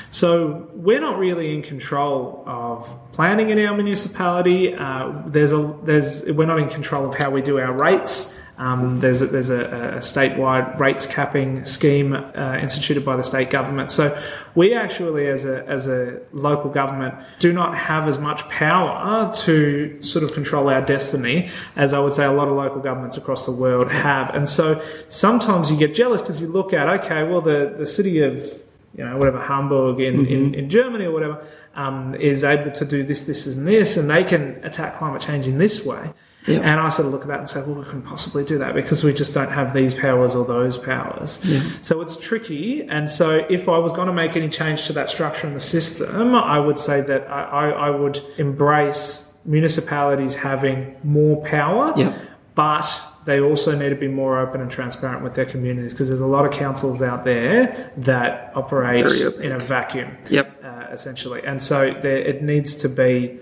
[0.09, 4.73] So we're not really in control of planning in our municipality.
[4.73, 8.39] Uh, there's a there's we're not in control of how we do our rates.
[8.57, 13.51] Um, there's a, there's a, a statewide rates capping scheme uh, instituted by the state
[13.51, 13.91] government.
[13.91, 14.19] So
[14.55, 20.01] we actually, as a as a local government, do not have as much power to
[20.01, 23.45] sort of control our destiny as I would say a lot of local governments across
[23.45, 24.33] the world have.
[24.33, 28.21] And so sometimes you get jealous because you look at okay, well the the city
[28.21, 28.63] of
[28.95, 33.03] you know, whatever Hamburg in, in, in Germany or whatever, um, is able to do
[33.03, 36.11] this, this, and this, and they can attack climate change in this way.
[36.47, 36.63] Yep.
[36.63, 38.73] And I sort of look at that and say, well, we couldn't possibly do that
[38.73, 41.45] because we just don't have these powers or those powers.
[41.81, 42.83] So it's tricky.
[42.83, 45.59] And so if I was going to make any change to that structure in the
[45.59, 52.17] system, I would say that I, I, I would embrace municipalities having more power Yep.
[52.55, 56.21] but they also need to be more open and transparent with their communities because there's
[56.21, 59.05] a lot of councils out there that operate
[59.41, 60.63] in a vacuum, Yep.
[60.63, 61.41] uh, essentially.
[61.43, 63.37] And so there, it needs to be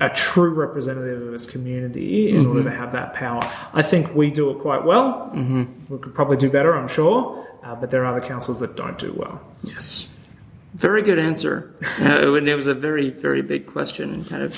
[0.00, 3.48] a true representative of its community in order to have that power.
[3.72, 5.30] I think we do it quite well.
[5.32, 5.64] Mm-hmm.
[5.88, 8.98] We could probably do better, I'm sure, uh, but there are other councils that don't
[8.98, 9.40] do well.
[9.62, 10.08] Yes.
[10.74, 11.72] Very good answer.
[12.00, 14.56] uh, it was a very, very big question and kind of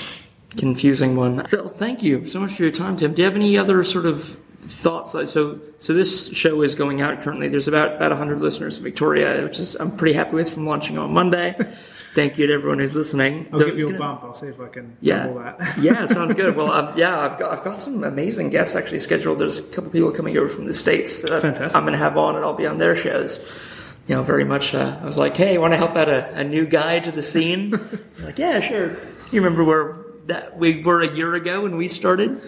[0.57, 1.45] confusing one.
[1.45, 3.13] Phil, thank you so much for your time, Tim.
[3.13, 5.11] Do you have any other sort of thoughts?
[5.11, 7.47] So, so this show is going out currently.
[7.47, 10.97] There's about about 100 listeners in Victoria, which is I'm pretty happy with from launching
[10.97, 11.55] on Monday.
[12.13, 13.49] Thank you to everyone who's listening.
[13.51, 14.23] I'll give you a bump.
[14.23, 15.27] I'll see if I can yeah.
[15.27, 15.77] that.
[15.81, 16.55] yeah, sounds good.
[16.55, 19.39] Well, um, yeah, I've got I've got some amazing guests actually scheduled.
[19.39, 21.75] There's a couple people coming over from the states that Fantastic.
[21.75, 23.43] I'm going to have on, and I'll be on their shows.
[24.07, 24.75] You know, very much.
[24.75, 27.23] Uh, I was like, hey, want to help out a, a new guy to the
[27.23, 27.71] scene?
[28.19, 28.91] like, yeah, sure.
[29.31, 29.97] You remember where
[30.27, 32.41] that we were a year ago when we started?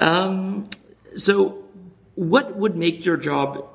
[0.00, 0.68] Um,
[1.16, 1.64] so,
[2.14, 3.66] what would make your job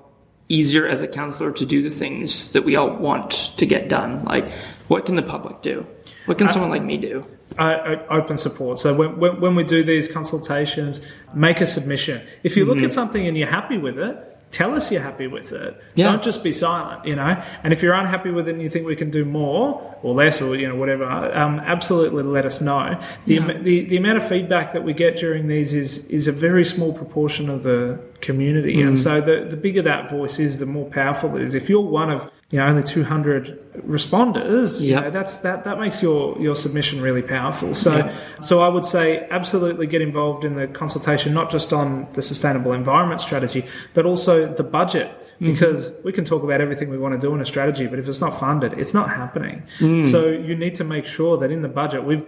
[0.49, 4.23] easier as a counselor to do the things that we all want to get done?
[4.25, 4.49] Like,
[4.87, 5.85] what can the public do?
[6.25, 7.25] What can someone like me do?
[7.57, 8.79] Uh, open support.
[8.79, 12.21] So when, when, when we do these consultations, make a submission.
[12.43, 12.85] If you look Mm-hmm.
[12.85, 15.71] at something and you're happy with it, tell us you're happy with it.
[15.95, 16.11] Yeah.
[16.11, 17.31] Don't just be silent, you know.
[17.63, 20.41] And if you're unhappy with it and you think we can do more or less
[20.41, 21.05] or you know whatever,
[21.41, 22.85] um, absolutely let us know.
[23.25, 26.31] The, am- the the amount of feedback that we get during these is is a
[26.47, 28.87] very small proportion of the community, Mm.
[28.87, 31.53] and so the the bigger that voice is, the more powerful it is.
[31.53, 36.01] If you're one of you know only 200 responders, you know, that's that that makes
[36.01, 37.73] your your submission really powerful.
[37.73, 38.13] So Yeah.
[38.39, 42.73] so I would say absolutely get involved in the consultation, not just on the sustainable
[42.73, 45.09] environment strategy, but also the budget.
[45.41, 48.07] Because we can talk about everything we want to do in a strategy, but if
[48.07, 49.63] it's not funded, it's not happening.
[50.13, 52.25] So you need to make sure that in the budget we've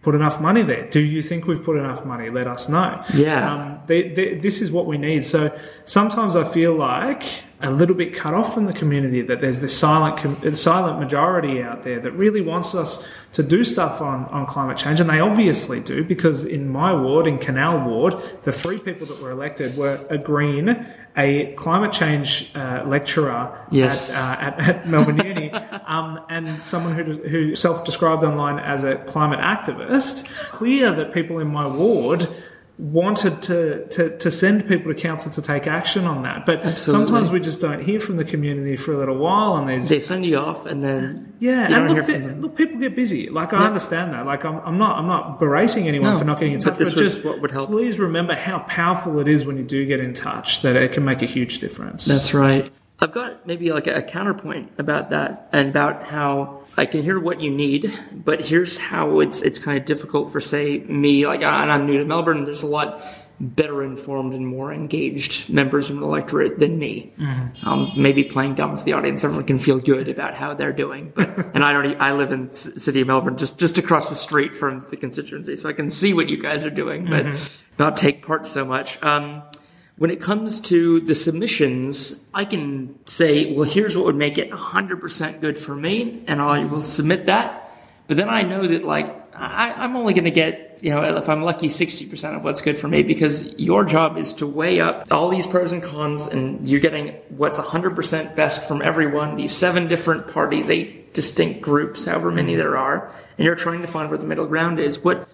[0.00, 0.88] put enough money there.
[0.88, 2.30] Do you think we've put enough money?
[2.30, 3.04] Let us know.
[3.12, 3.52] Yeah.
[3.52, 5.26] Um, they, they, this is what we need.
[5.26, 5.50] So
[5.84, 7.24] sometimes I feel like
[7.60, 11.60] a little bit cut off from the community that there's this silent com- silent majority
[11.62, 15.18] out there that really wants us to do stuff on, on climate change and they
[15.18, 19.76] obviously do because in my ward in canal ward the three people that were elected
[19.76, 20.86] were a green
[21.16, 24.14] a climate change uh, lecturer Yes.
[24.14, 25.50] at, uh, at, at Melbourne Uni,
[25.86, 30.28] um, and someone who, who self-described online as a climate activist.
[30.52, 32.28] Clear that people in my ward
[32.78, 36.46] wanted to, to, to send people to council to take action on that.
[36.46, 37.06] But Absolutely.
[37.06, 39.98] sometimes we just don't hear from the community for a little while, and there's They
[40.00, 42.40] send you off, and then yeah, and look, hear pe- from them.
[42.42, 43.28] look, people get busy.
[43.28, 43.66] Like I Yeah.
[43.66, 44.26] understand that.
[44.26, 46.78] Like I'm, I'm not, I'm not berating anyone No, for not getting in but touch.
[46.78, 47.68] this But just what would help.
[47.70, 50.62] Please remember how powerful it is when you do get in touch.
[50.62, 52.04] That it can make a huge difference.
[52.04, 52.70] That's right.
[53.00, 57.40] I've got maybe like a counterpoint about that and about how I can hear what
[57.40, 61.70] you need, but here's how it's it's kind of difficult for say me like and
[61.72, 62.44] I'm new to Melbourne.
[62.44, 63.02] There's a lot
[63.40, 67.12] better informed and more engaged members of an electorate than me.
[67.62, 71.12] Um, maybe playing dumb with the audience, everyone can feel good about how they're doing.
[71.14, 74.14] But and I already I live in c- city of Melbourne, just just across the
[74.16, 77.26] street from the constituency, so I can see what you guys are doing, but
[77.78, 79.02] not take part so much.
[79.02, 79.42] Um,
[79.98, 84.50] when it comes to the submissions, I can say, well, here's what would make it
[84.50, 87.70] 100% good for me, and I will submit that.
[88.06, 91.28] But then I know that, like, I, I'm only going to get, you know, if
[91.28, 95.08] I'm lucky, 60% of what's good for me because your job is to weigh up
[95.10, 99.88] all these pros and cons, and you're getting what's 100% best from everyone, these seven
[99.88, 104.18] different parties, eight distinct groups, however many there are, and you're trying to find where
[104.18, 105.00] the middle ground is.
[105.00, 105.28] What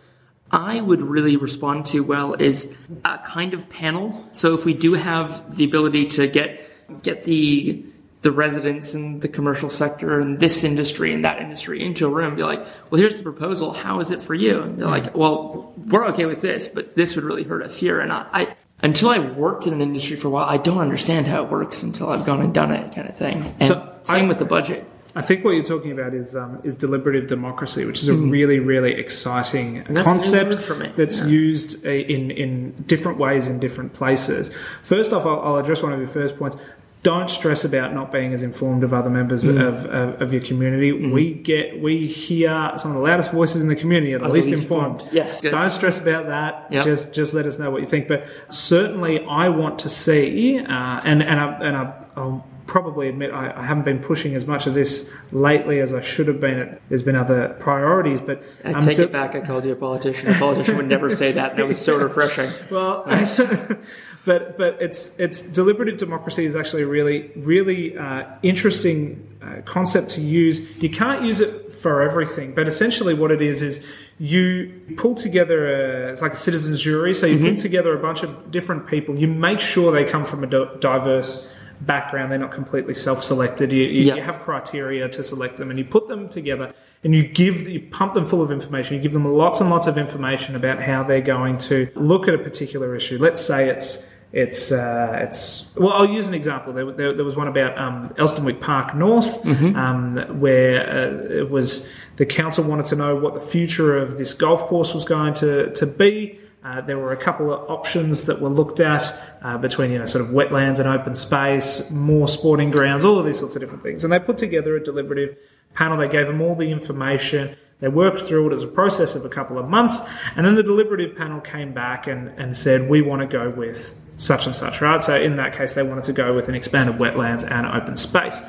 [0.55, 2.69] I would really respond to well is
[3.05, 4.29] a kind of panel.
[4.33, 6.71] So if we do have the ability to get
[7.03, 7.85] get the
[8.23, 12.29] the residents and the commercial sector and this industry and that industry into a room
[12.29, 13.73] and be like, well, here's the proposal.
[13.75, 14.63] How is it for you?
[14.63, 18.01] And they're like, well, we're okay with this, but this would really hurt us here.
[18.01, 21.27] And I, I until I worked in an industry for a while, I don't understand
[21.27, 23.55] how it works until I've gone and done it kind of thing.
[23.61, 24.87] And So same I- with the budget.
[25.17, 28.59] I think what you're talking about is um, is deliberative democracy, which is a really
[28.59, 31.27] really exciting concept that's Yeah.
[31.27, 34.51] used uh, in in different ways in different places.
[34.83, 36.57] First off, I'll, I'll address one of your first points.
[37.05, 39.59] Don't stress about not being as informed of other members Hmm.
[39.59, 40.91] of, of, of your community.
[40.91, 44.33] We get we hear some of the loudest voices in the community are the the
[44.33, 44.95] least least informed.
[45.03, 45.15] informed.
[45.15, 45.51] Yes, good.
[45.51, 46.67] Don't stress about that.
[46.71, 46.85] Yep.
[46.85, 48.09] Just just let us know what you think.
[48.09, 50.65] But certainly, I want to see, uh,
[51.05, 54.67] and and I, and I, I'll probably admit I, I haven't been pushing as much
[54.67, 56.79] of this lately as I should have been.
[56.89, 59.35] There's been other priorities, but I um, take de- it back.
[59.35, 60.31] I called you a politician.
[60.31, 61.57] A politician would never say that.
[61.57, 62.51] That was so refreshing.
[62.71, 63.05] Well,
[64.25, 70.11] but but it's it's deliberative democracy is actually a really really uh, interesting uh, concept
[70.11, 70.83] to use.
[70.83, 73.87] You can't use it for everything, but essentially what it is is
[74.19, 77.15] you pull together a, it's like a citizens jury.
[77.15, 79.19] So you pull together a bunch of different people.
[79.19, 81.49] You make sure they come from a diverse
[81.81, 82.31] background.
[82.31, 83.71] They're not completely self-selected.
[83.73, 84.15] You, you, Yeah.
[84.17, 86.73] you have criteria to select them, and you put them together,
[87.03, 88.97] and you give you pump them full of information.
[88.97, 92.35] You give them lots and lots of information about how they're going to look at
[92.35, 93.19] a particular issue.
[93.19, 95.93] Let's say it's It's uh, it's well.
[95.93, 96.73] I'll use an example.
[96.73, 101.89] There, there, there was one about um, Elsternwick Park North, um, where uh, it was
[102.17, 105.71] the council wanted to know what the future of this golf course was going to
[105.75, 106.41] to be.
[106.65, 110.07] Uh, there were a couple of options that were looked at uh, between, you know,
[110.07, 113.83] sort of wetlands and open space, more sporting grounds, all of these sorts of different
[113.83, 114.03] things.
[114.03, 115.37] And they put together a deliberative
[115.75, 115.99] panel.
[115.99, 117.55] They gave them all the information.
[117.81, 119.99] They worked through it as a process of a couple of months.
[120.37, 123.95] And then the deliberative panel came back and, and said, we want to go with
[124.17, 125.03] such and such, right?
[125.03, 128.41] So in that case, they wanted to go with an expanded wetlands and open space.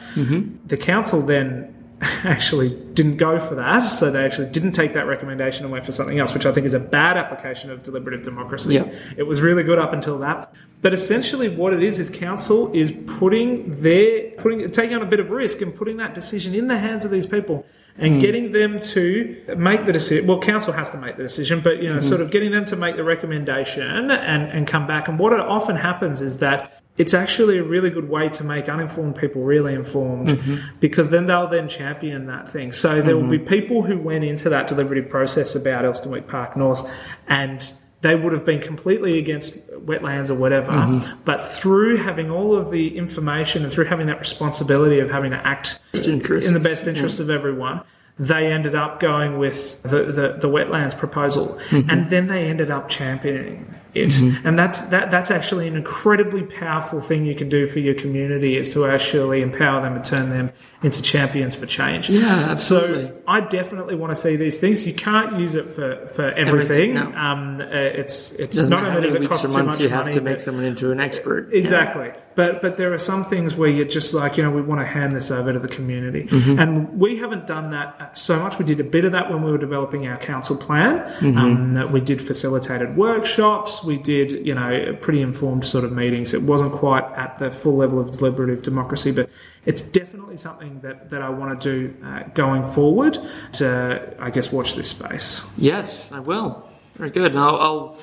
[0.68, 5.64] The council then actually didn't go for that, so they actually didn't take that recommendation
[5.64, 8.74] and went for something else, which I think is a bad application of deliberative democracy.
[8.74, 8.92] Yeah.
[9.16, 10.54] It was really good up until that.
[10.82, 15.20] But essentially what it is is council is putting their putting taking on a bit
[15.20, 17.66] of risk and putting that decision in the hands of these people
[17.98, 18.20] and hmm.
[18.20, 20.28] getting them to make the decision.
[20.28, 22.02] Well, council has to make the decision, but you know, hmm.
[22.02, 25.08] sort of getting them to make the recommendation and, and come back.
[25.08, 29.16] And what often happens is that it's actually a really good way to make uninformed
[29.16, 30.78] people really informed mm-hmm.
[30.80, 32.72] because then they'll then champion that thing.
[32.72, 33.48] So there will be mm-hmm.
[33.48, 36.90] people who went into that deliberative process about Elsternwick Park North
[37.28, 37.70] and
[38.02, 40.72] they would have been completely against wetlands or whatever.
[40.72, 41.22] Mm-hmm.
[41.26, 45.46] But through having all of the information and through having that responsibility of having to
[45.46, 46.20] act in
[46.54, 47.82] the best interest of everyone,
[48.18, 52.88] they ended up going with the, the, the wetlands proposal, and then they ended up
[52.88, 54.14] championing it.
[54.44, 58.58] And that's that that's actually an incredibly powerful thing you can do for your community
[58.58, 60.52] is to actually empower them and turn them
[60.84, 62.10] into champions for change.
[62.10, 63.08] Yeah, absolutely.
[63.08, 64.86] So I definitely want to see these things.
[64.86, 66.98] You can't use it for, for everything.
[66.98, 67.18] Everything, no.
[67.18, 70.14] Um, uh, it's it's Doesn't not only does it cost too much you have money,
[70.14, 71.54] to make someone into an expert.
[71.54, 72.12] Exactly.
[72.36, 74.86] But but there are some things where you're just like, you know, we want to
[74.86, 76.24] hand this over to the community.
[76.24, 76.60] Mm-hmm.
[76.60, 78.60] And we haven't done that so much.
[78.60, 81.00] We did a bit of that when we were developing our council plan.
[81.20, 81.38] Mm-hmm.
[81.38, 83.84] Um, we did facilitated workshops.
[83.84, 86.34] We did, you know, pretty informed sort of meetings.
[86.34, 89.30] It wasn't quite at the full level of deliberative democracy, but
[89.66, 93.18] it's definitely something that, that I want to do uh, going forward
[93.54, 95.44] to, I guess, watch this space.
[95.58, 96.70] Yes, I will.
[96.96, 97.32] Very good.
[97.32, 97.98] And I'll, I'll,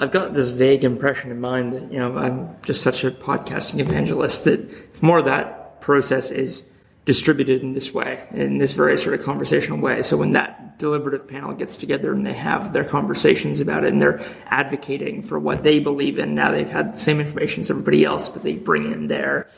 [0.00, 3.80] I've got this vague impression in mind that, you know, I'm just such a podcasting
[3.80, 4.60] evangelist that
[4.94, 6.64] if more of that process is
[7.04, 10.00] distributed in this way, in this very sort of conversational way.
[10.00, 14.00] So when that deliberative panel gets together and they have their conversations about it and
[14.00, 18.02] they're advocating for what they believe in, now they've had the same information as everybody
[18.02, 19.48] else, but they bring in their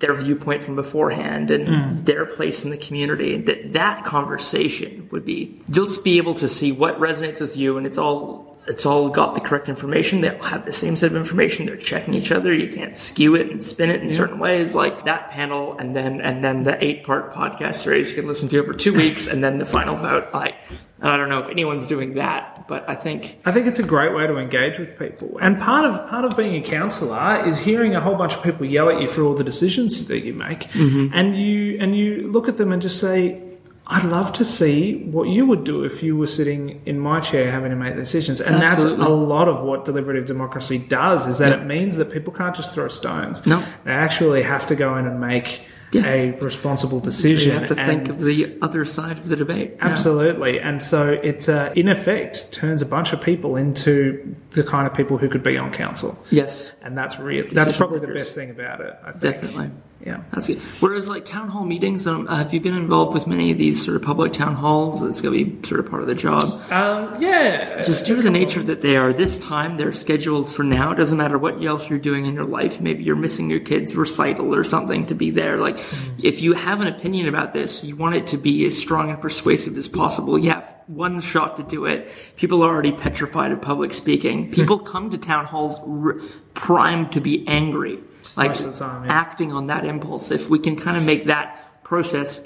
[0.00, 2.04] their viewpoint from beforehand and mm.
[2.04, 3.36] their place in the community.
[3.36, 7.78] That that conversation would be you'll just be able to see what resonates with you,
[7.78, 10.20] and it's all it's all got the correct information.
[10.20, 11.66] They all have the same set of information.
[11.66, 12.52] They're checking each other.
[12.52, 14.74] You can't skew it and spin it in certain ways.
[14.74, 18.48] Like that panel, and then and then the eight part podcast series you can listen
[18.50, 20.28] to over two weeks, and then the final vote.
[20.32, 20.54] Like
[21.00, 24.14] I don't know if anyone's doing that, but I think I think it's a great
[24.14, 25.38] way to engage with people.
[25.40, 28.66] And part of part of being a counsellor is hearing a whole bunch of people
[28.66, 31.14] yell at you for all the decisions that you make, Mm-hmm.
[31.14, 33.40] and you and you look at them and just say,
[33.88, 37.50] "I'd love to see what you would do if you were sitting in my chair
[37.50, 38.98] having to make decisions." And Absolutely.
[38.98, 41.26] that's a lot of what deliberative democracy does.
[41.26, 43.46] Is that it means that people can't just throw stones.
[43.46, 43.62] No.
[43.84, 45.62] they actually have to go in and make.
[45.90, 46.04] Yeah.
[46.06, 47.50] A responsible decision.
[47.54, 49.72] you have to and- think of the other side of the debate.
[49.76, 49.86] Yeah.
[49.86, 50.60] Absolutely.
[50.60, 54.92] And so it, uh, in effect, turns a bunch of people into the kind of
[54.92, 56.22] people who could be on council.
[56.28, 59.22] Yes, And that's really, that's probably the best thing about it, I think.
[59.22, 59.70] definitely.
[60.04, 60.22] Yeah.
[60.30, 60.58] That's good.
[60.80, 63.96] Whereas, like town hall meetings, um, have you been involved with many of these sort
[63.96, 65.02] of public town halls?
[65.02, 66.62] It's going to be sort of part of the job.
[66.70, 67.82] Um, yeah.
[67.82, 70.92] Just due to the nature that they are this time, they're scheduled for now.
[70.92, 72.80] It doesn't matter what else you're doing in your life.
[72.80, 75.56] Maybe you're missing your kid's recital or something to be there.
[75.58, 75.78] Like,
[76.22, 79.20] if you have an opinion about this, you want it to be as strong and
[79.20, 80.38] persuasive as possible.
[80.38, 82.08] You have one shot to do it.
[82.36, 84.50] People are already petrified of public speaking.
[84.52, 86.20] People come to town halls r-
[86.54, 87.98] primed to be angry.
[88.38, 89.12] Like, time, yeah.
[89.12, 90.30] acting on that impulse.
[90.30, 92.44] If we can kind of make that process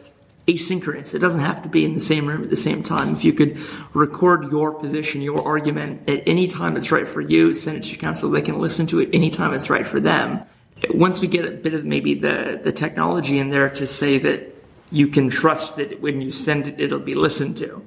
[0.48, 3.14] asynchronous, it doesn't have to be in the same room at the same time.
[3.14, 3.58] If you could
[3.94, 7.90] record your position, your argument at any time it's right for you, send it to
[7.90, 10.42] your council, they can listen to it anytime it's right for them.
[10.90, 14.52] Once we get a bit of maybe the, the technology in there to say that
[14.90, 17.86] you can trust that when you send it, it'll be listened to.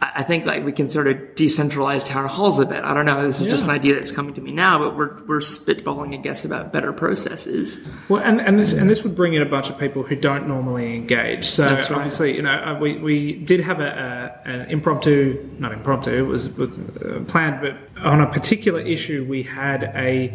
[0.00, 2.84] I think like we can sort of decentralize town halls a bit.
[2.84, 3.26] I don't know.
[3.26, 6.18] This is just an idea that's coming to me now, but we're we're spitballing, I
[6.18, 7.80] guess, about better processes.
[8.08, 10.46] Well, and, and this and this would bring in a bunch of people who don't
[10.46, 11.46] normally engage.
[11.46, 11.96] So That's right.
[11.96, 16.22] obviously, you know, uh, we, we did have a, a an impromptu, not impromptu, it
[16.22, 20.32] was, was uh, planned, but on a particular issue, we had a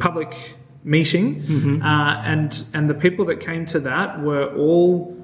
[0.00, 1.82] public meeting, Mm-hmm.
[1.82, 5.16] uh, and and the people that came to that were all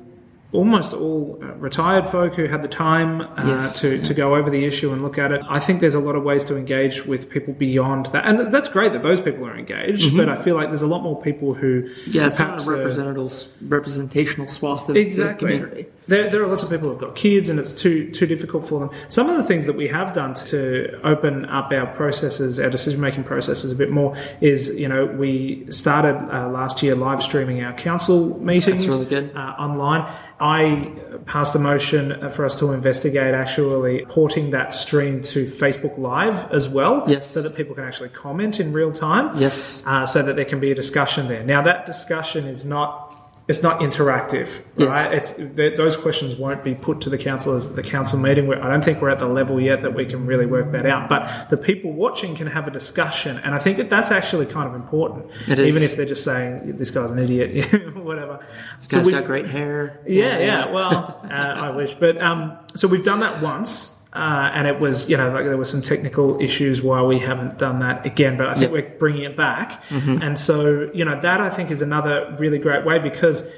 [0.52, 4.50] almost all uh, retired folk who had the time uh, Yes, to, to go over
[4.50, 5.40] the issue and look at it.
[5.48, 8.26] I think there's a lot of ways to engage with people beyond that.
[8.26, 11.02] And that's great that those people are engaged, but I feel like there's a lot
[11.02, 11.82] more people who.
[11.82, 12.10] Mm-hmm.
[12.10, 13.30] Yeah, it's not a are- representational,
[13.68, 15.52] representational swath of Exactly.
[15.52, 15.88] the community.
[16.08, 18.80] There, there are lots of people who've got kids, and it's too too difficult for
[18.80, 18.90] them.
[19.10, 23.00] Some of the things that we have done to open up our processes, our decision
[23.00, 27.62] making processes a bit more, is you know we started uh, last year live streaming
[27.62, 29.30] our council meetings really.
[29.36, 30.12] Uh, online.
[30.40, 30.90] I
[31.26, 36.68] passed a motion for us to investigate actually porting that stream to Facebook Live as
[36.68, 37.26] well, Yes.
[37.30, 39.82] so that people can actually comment in real time Yes.
[39.86, 41.44] uh, so that there can be a discussion there.
[41.44, 43.09] Now that discussion is not
[43.50, 44.88] it's not interactive, Yes.
[44.88, 45.12] right?
[45.18, 48.46] It's th- those questions won't be put to the councillors at the council meeting.
[48.46, 50.86] Where I don't think we're at the level yet that we can really work that
[50.86, 51.08] out.
[51.08, 54.68] But the people watching can have a discussion, and I think that that's actually kind
[54.68, 55.66] of important, It is.
[55.66, 58.38] even if they're just saying this guy's an idiot, whatever.
[58.78, 60.00] This guy's we- got great hair.
[60.06, 60.70] yeah, yeah.
[60.72, 65.08] Well, uh, I wish, but um, so we've done that once, uh, and it was
[65.08, 68.36] you know like there were some technical issues why we haven't done that again.
[68.36, 68.72] But I think Yep.
[68.72, 72.84] we're bringing it back, and so you know that I think is another really great
[72.84, 73.48] way because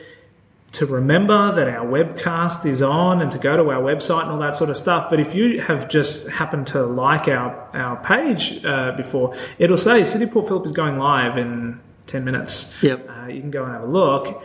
[0.72, 4.38] to remember that our webcast is on and to go to our website and all
[4.38, 5.11] that sort of stuff.
[5.11, 10.03] But if you have just happened to like our, our page uh, before, it'll say
[10.05, 12.74] City Port Phillip is going live in 10 minutes.
[12.82, 13.07] Yep.
[13.07, 14.42] Uh, you can go and have a look.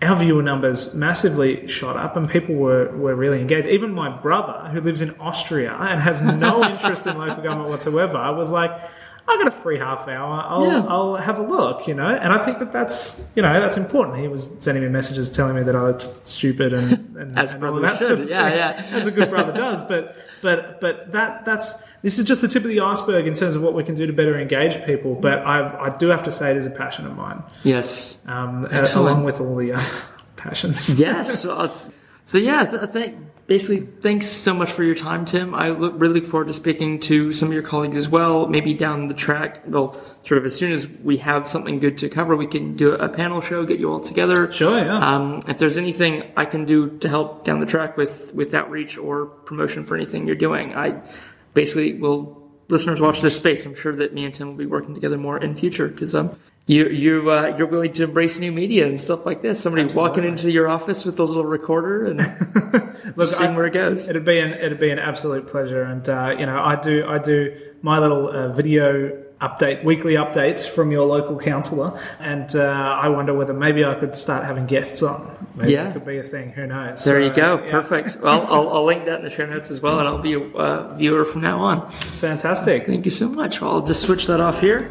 [0.00, 3.66] Our viewer numbers massively shot up and people were, were really engaged.
[3.66, 8.16] Even my brother, who lives in Austria and has no interest in local government whatsoever,
[8.32, 8.70] was like,
[9.26, 10.42] I got a free half hour.
[10.46, 10.86] I'll, Yeah.
[10.88, 12.06] I'll have a look, you know.
[12.06, 14.18] And I think that that's, you know, that's important.
[14.20, 17.62] He was sending me messages telling me that I looked stupid and, and As and
[17.64, 18.28] all brothers that sort of should.
[18.30, 18.86] Yeah, yeah.
[18.92, 19.82] as a good brother does.
[19.84, 23.54] But but but that that's this is just the tip of the iceberg in terms
[23.56, 25.14] of what we can do to better engage people.
[25.14, 28.18] But I've, I do have to say it is a passion of mine, Yes.
[28.26, 29.84] um, along with all the other
[30.36, 30.98] passions.
[31.00, 31.42] yes.
[31.42, 31.90] So, it's-
[32.24, 33.14] so yeah, th- th-
[33.46, 35.54] basically, thanks so much for your time, Tim.
[35.54, 38.46] I look, really look forward to speaking to some of your colleagues as well.
[38.46, 42.10] Maybe down the track, well, sort of as soon as we have something good to
[42.10, 44.52] cover, we can do a panel show, get you all together.
[44.52, 44.98] Sure, yeah.
[44.98, 48.98] Um, if there's anything I can do to help down the track with with outreach
[48.98, 51.00] or promotion for anything you're doing, I
[51.54, 52.36] basically will.
[52.70, 53.64] Listeners watch this space.
[53.64, 56.38] I'm sure that me and Tim will be working together more in future because um,
[56.66, 59.58] you you uh, you're willing to embrace new media and stuff like this.
[59.58, 62.18] Somebody walking into your office with a little recorder and
[63.16, 64.06] Look, seeing I- where it goes.
[64.10, 67.16] It'd be an it'd be an absolute pleasure, and uh, you know I do I
[67.18, 73.08] do my little uh, video update weekly updates from your local councillor, and uh, I
[73.08, 75.36] wonder whether maybe I could start having guests on.
[75.54, 75.90] Maybe Yeah.
[75.90, 76.50] it could be a thing.
[76.52, 77.04] Who knows?
[77.04, 77.62] There you go.
[77.64, 77.70] yeah.
[77.70, 78.16] Perfect.
[78.20, 80.40] Well, I'll, I'll link that in the show notes as well, and I'll be a
[80.40, 81.90] uh, viewer from now on.
[82.20, 82.86] Fantastic.
[82.86, 83.62] Thank you so much.
[83.62, 84.90] I'll just switch that off here.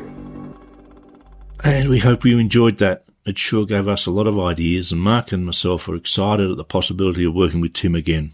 [1.63, 3.03] And we hope you enjoyed that.
[3.25, 6.55] It sure gave us a lot of ideas, and Mark and myself are excited at
[6.55, 8.31] the possibility of working with Tim again.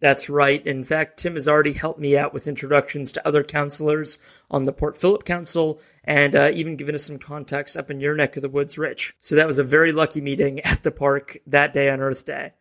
[0.00, 0.64] That's right.
[0.64, 4.18] In fact, Tim has already helped me out with introductions to other councillors
[4.50, 8.14] on the Port Phillip Council and uh, even given us some contacts up in your
[8.14, 9.14] neck of the woods, Rich.
[9.20, 12.52] So that was a very lucky meeting at the park that day on Earth Day.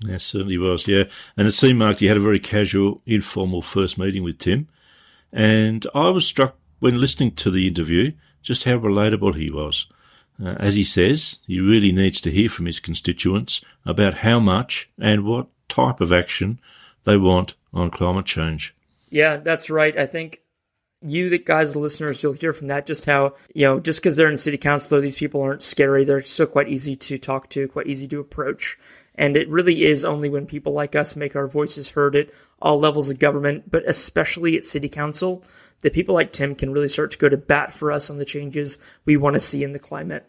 [0.00, 1.04] Yes, certainly was, yeah.
[1.36, 4.68] And it seemed, Mark, you had a very casual, informal first meeting with Tim.
[5.32, 9.86] And I was struck when listening to the interview just how relatable he was.
[10.42, 14.88] Uh, as he says, he really needs to hear from his constituents about how much
[14.98, 16.60] and what type of action
[17.08, 18.74] they want on climate change.
[19.08, 19.96] Yeah, that's right.
[19.98, 20.42] I think
[21.00, 24.16] you, the guys, the listeners, you'll hear from that just how, you know, just because
[24.16, 26.04] they're in city council, these people aren't scary.
[26.04, 28.78] They're still quite easy to talk to, quite easy to approach.
[29.14, 32.28] And it really is only when people like us make our voices heard at
[32.60, 35.42] all levels of government, but especially at city council,
[35.80, 38.24] that people like Tim can really start to go to bat for us on the
[38.26, 40.28] changes we want to see in the climate.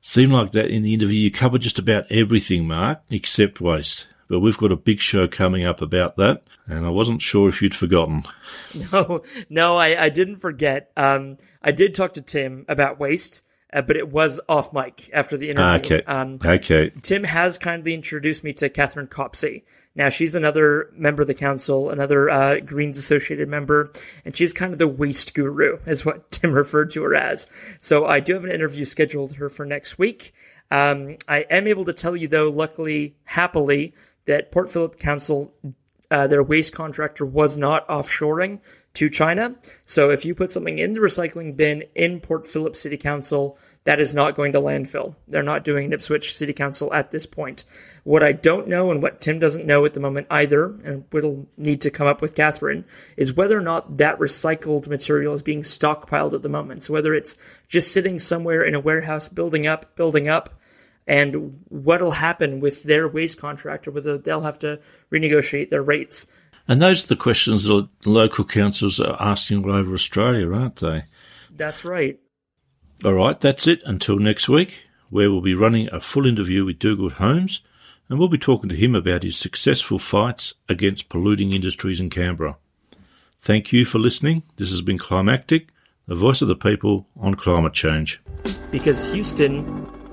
[0.00, 4.08] Seemed like that in the interview you covered just about everything, Mark, except waste.
[4.28, 7.60] But we've got a big show coming up about that, and I wasn't sure if
[7.62, 8.24] you'd forgotten.
[8.92, 10.90] No, no, I, I didn't forget.
[10.96, 15.36] Um, I did talk to Tim about waste, uh, but it was off mic after
[15.36, 15.96] the interview.
[15.96, 16.02] Okay.
[16.04, 16.90] Um, Okay.
[17.02, 19.64] Tim has kindly introduced me to Katherine Copsey.
[19.96, 23.92] Now, she's another member of the council, another uh, Greens Associated member,
[24.24, 27.46] and she's kind of the waste guru, is what Tim referred to her as.
[27.78, 30.32] So I do have an interview scheduled her for next week.
[30.70, 33.94] Um, I am able to tell you, though, luckily, happily,
[34.26, 35.52] that Port Phillip Council,
[36.10, 38.60] uh, their waste contractor was not offshoring
[38.94, 39.56] to China.
[39.84, 44.00] So if you put something in the recycling bin in Port Phillip City Council, that
[44.00, 45.14] is not going to landfill.
[45.28, 47.66] They're not doing it Ipswich City Council at this point.
[48.02, 51.46] What I don't know and what Tim doesn't know at the moment either, and we'll
[51.58, 52.86] need to come up with Katherine,
[53.18, 56.84] is whether or not that recycled material is being stockpiled at the moment.
[56.84, 57.36] So whether it's
[57.68, 60.58] just sitting somewhere in a warehouse building up, building up,
[61.06, 64.80] and what'll happen with their waste contract or whether they'll have to
[65.12, 66.26] renegotiate their rates.
[66.66, 71.04] And those are the questions that local councils are asking all over Australia, aren't they?
[71.54, 72.18] That's right.
[73.04, 76.78] All right, that's it until next week, where we'll be running a full interview with
[76.78, 77.60] Dougald Holmes,
[78.08, 82.56] and we'll be talking to him about his successful fights against polluting industries in Canberra.
[83.42, 84.42] Thank you for listening.
[84.56, 85.68] This has been Climactic,
[86.06, 88.20] the voice of the people on climate change.
[88.70, 89.86] Because Houston,